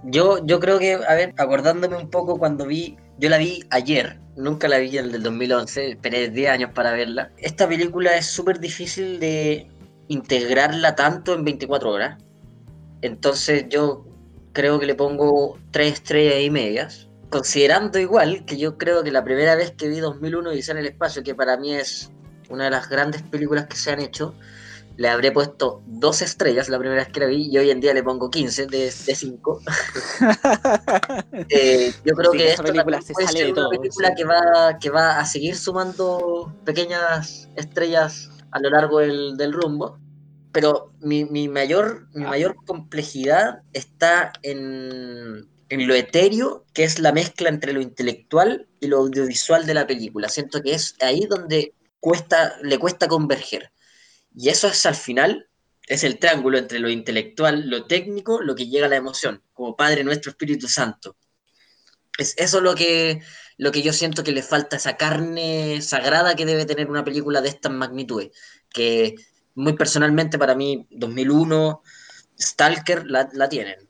Yo, 0.04 0.46
yo 0.46 0.60
creo 0.60 0.80
que, 0.80 0.94
a 0.94 1.14
ver, 1.14 1.34
acordándome 1.38 1.98
un 1.98 2.10
poco 2.10 2.40
cuando 2.40 2.66
vi, 2.66 2.98
yo 3.18 3.30
la 3.30 3.38
vi 3.38 3.66
ayer, 3.70 4.18
nunca 4.38 4.70
la 4.70 4.78
vi 4.78 4.98
en 4.98 5.06
el 5.06 5.12
del 5.12 5.24
2011, 5.24 5.92
esperé 5.92 6.30
10 6.30 6.50
años 6.50 6.72
para 6.74 6.94
verla. 6.94 7.32
Esta 7.38 7.68
película 7.68 8.16
es 8.16 8.26
súper 8.26 8.60
difícil 8.60 9.20
de 9.20 9.68
integrarla 10.08 10.96
tanto 10.96 11.34
en 11.34 11.44
24 11.44 11.90
horas. 11.92 12.24
Entonces 13.02 13.66
yo 13.70 14.06
creo 14.54 14.80
que 14.80 14.86
le 14.86 14.96
pongo 14.96 15.58
3 15.72 15.94
estrellas 15.94 16.42
y 16.42 16.50
medias. 16.50 17.08
Considerando 17.30 18.00
igual 18.00 18.46
que 18.46 18.58
yo 18.58 18.78
creo 18.78 19.04
que 19.04 19.12
la 19.12 19.24
primera 19.24 19.56
vez 19.56 19.72
que 19.72 19.88
vi 19.90 20.00
2001 20.00 20.54
y 20.54 20.62
en 20.68 20.78
el 20.78 20.86
espacio, 20.86 21.24
que 21.24 21.36
para 21.36 21.58
mí 21.58 21.76
es 21.76 22.12
una 22.50 22.66
de 22.66 22.72
las 22.72 22.90
grandes 22.90 23.22
películas 23.22 23.68
que 23.68 23.76
se 23.76 23.92
han 23.92 24.00
hecho, 24.00 24.34
le 25.00 25.08
habré 25.08 25.32
puesto 25.32 25.82
dos 25.86 26.22
estrellas 26.22 26.68
la 26.68 26.78
primera 26.78 27.02
vez 27.02 27.14
que 27.14 27.22
la 27.22 27.28
vi 27.28 27.50
y 27.50 27.58
hoy 27.58 27.72
en 27.72 27.80
día 27.80 27.94
le 27.94 28.04
pongo 28.04 28.30
15 28.30 28.68
de 28.68 28.92
5. 28.92 29.62
Eh, 31.50 31.94
yo 32.04 32.14
creo 32.16 32.32
que 32.32 32.50
esta 32.50 32.64
película 32.64 33.02
se 33.02 33.14
sale 33.14 33.46
de 33.46 33.54
todo, 33.54 33.70
una 33.70 33.80
película 33.80 34.14
que, 34.14 34.26
va, 34.26 34.78
que 34.80 34.90
va 34.90 35.20
a 35.20 35.26
seguir 35.26 35.56
sumando 35.56 36.54
pequeñas 36.66 37.48
estrellas 37.56 38.30
a 38.52 38.60
lo 38.60 38.70
largo 38.70 39.00
del, 39.00 39.54
rumbo. 39.54 39.98
Pero 40.52 40.92
mi, 41.00 41.26
mayor, 41.48 42.08
mi 42.14 42.26
ah. 42.26 42.30
mayor 42.30 42.56
complejidad 42.66 43.62
está 43.74 44.34
en, 44.44 45.48
en 45.70 45.88
lo 45.88 45.96
etéreo, 45.96 46.66
que 46.74 46.84
es 46.84 47.00
la 47.00 47.14
mezcla 47.14 47.48
entre 47.50 47.72
lo 47.74 47.82
intelectual 47.82 48.68
y 48.82 48.88
lo 48.88 48.98
audiovisual 48.98 49.66
de 49.66 49.74
la 49.74 49.88
película. 49.88 50.28
Siento 50.28 50.62
que 50.62 50.74
es 50.74 50.96
ahí 51.00 51.26
donde 51.30 51.74
cuesta, 52.00 52.58
le 52.62 52.78
cuesta 52.78 53.08
converger. 53.08 53.72
Y 54.34 54.50
eso 54.50 54.68
es 54.68 54.86
al 54.86 54.96
final, 54.96 55.50
es 55.88 56.04
el 56.04 56.20
triángulo 56.20 56.58
entre 56.58 56.80
lo 56.80 56.90
intelectual, 56.90 57.70
lo 57.70 57.86
técnico, 57.86 58.42
lo 58.42 58.56
que 58.56 58.68
llega 58.68 58.86
a 58.86 58.90
la 58.90 58.96
emoción, 58.96 59.44
como 59.54 59.76
Padre 59.76 60.04
nuestro 60.04 60.32
Espíritu 60.32 60.68
Santo. 60.68 61.18
Es 62.18 62.36
eso 62.38 62.62
lo 62.62 62.76
que, 62.76 63.22
lo 63.58 63.72
que 63.72 63.82
yo 63.82 63.94
siento 63.94 64.24
que 64.24 64.32
le 64.32 64.44
falta, 64.44 64.76
esa 64.78 64.98
carne 64.98 65.82
sagrada 65.82 66.36
que 66.36 66.46
debe 66.46 66.66
tener 66.66 66.90
una 66.90 67.04
película 67.04 67.42
de 67.42 67.50
estas 67.50 67.72
magnitudes, 67.72 68.32
que 68.70 69.16
muy 69.56 69.74
personalmente 69.74 70.38
para 70.38 70.56
mí 70.56 70.88
2001, 70.92 71.82
Stalker 72.40 73.06
la, 73.08 73.30
la 73.34 73.50
tienen. 73.50 73.90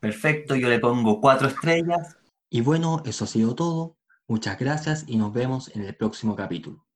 Perfecto, 0.00 0.54
yo 0.54 0.68
le 0.68 0.78
pongo 0.78 1.20
cuatro 1.20 1.48
estrellas. 1.48 2.16
Y 2.48 2.60
bueno, 2.60 3.02
eso 3.04 3.24
ha 3.24 3.26
sido 3.26 3.54
todo. 3.54 3.96
Muchas 4.26 4.58
gracias 4.58 5.04
y 5.06 5.16
nos 5.16 5.32
vemos 5.32 5.74
en 5.74 5.84
el 5.84 5.96
próximo 5.96 6.36
capítulo. 6.36 6.87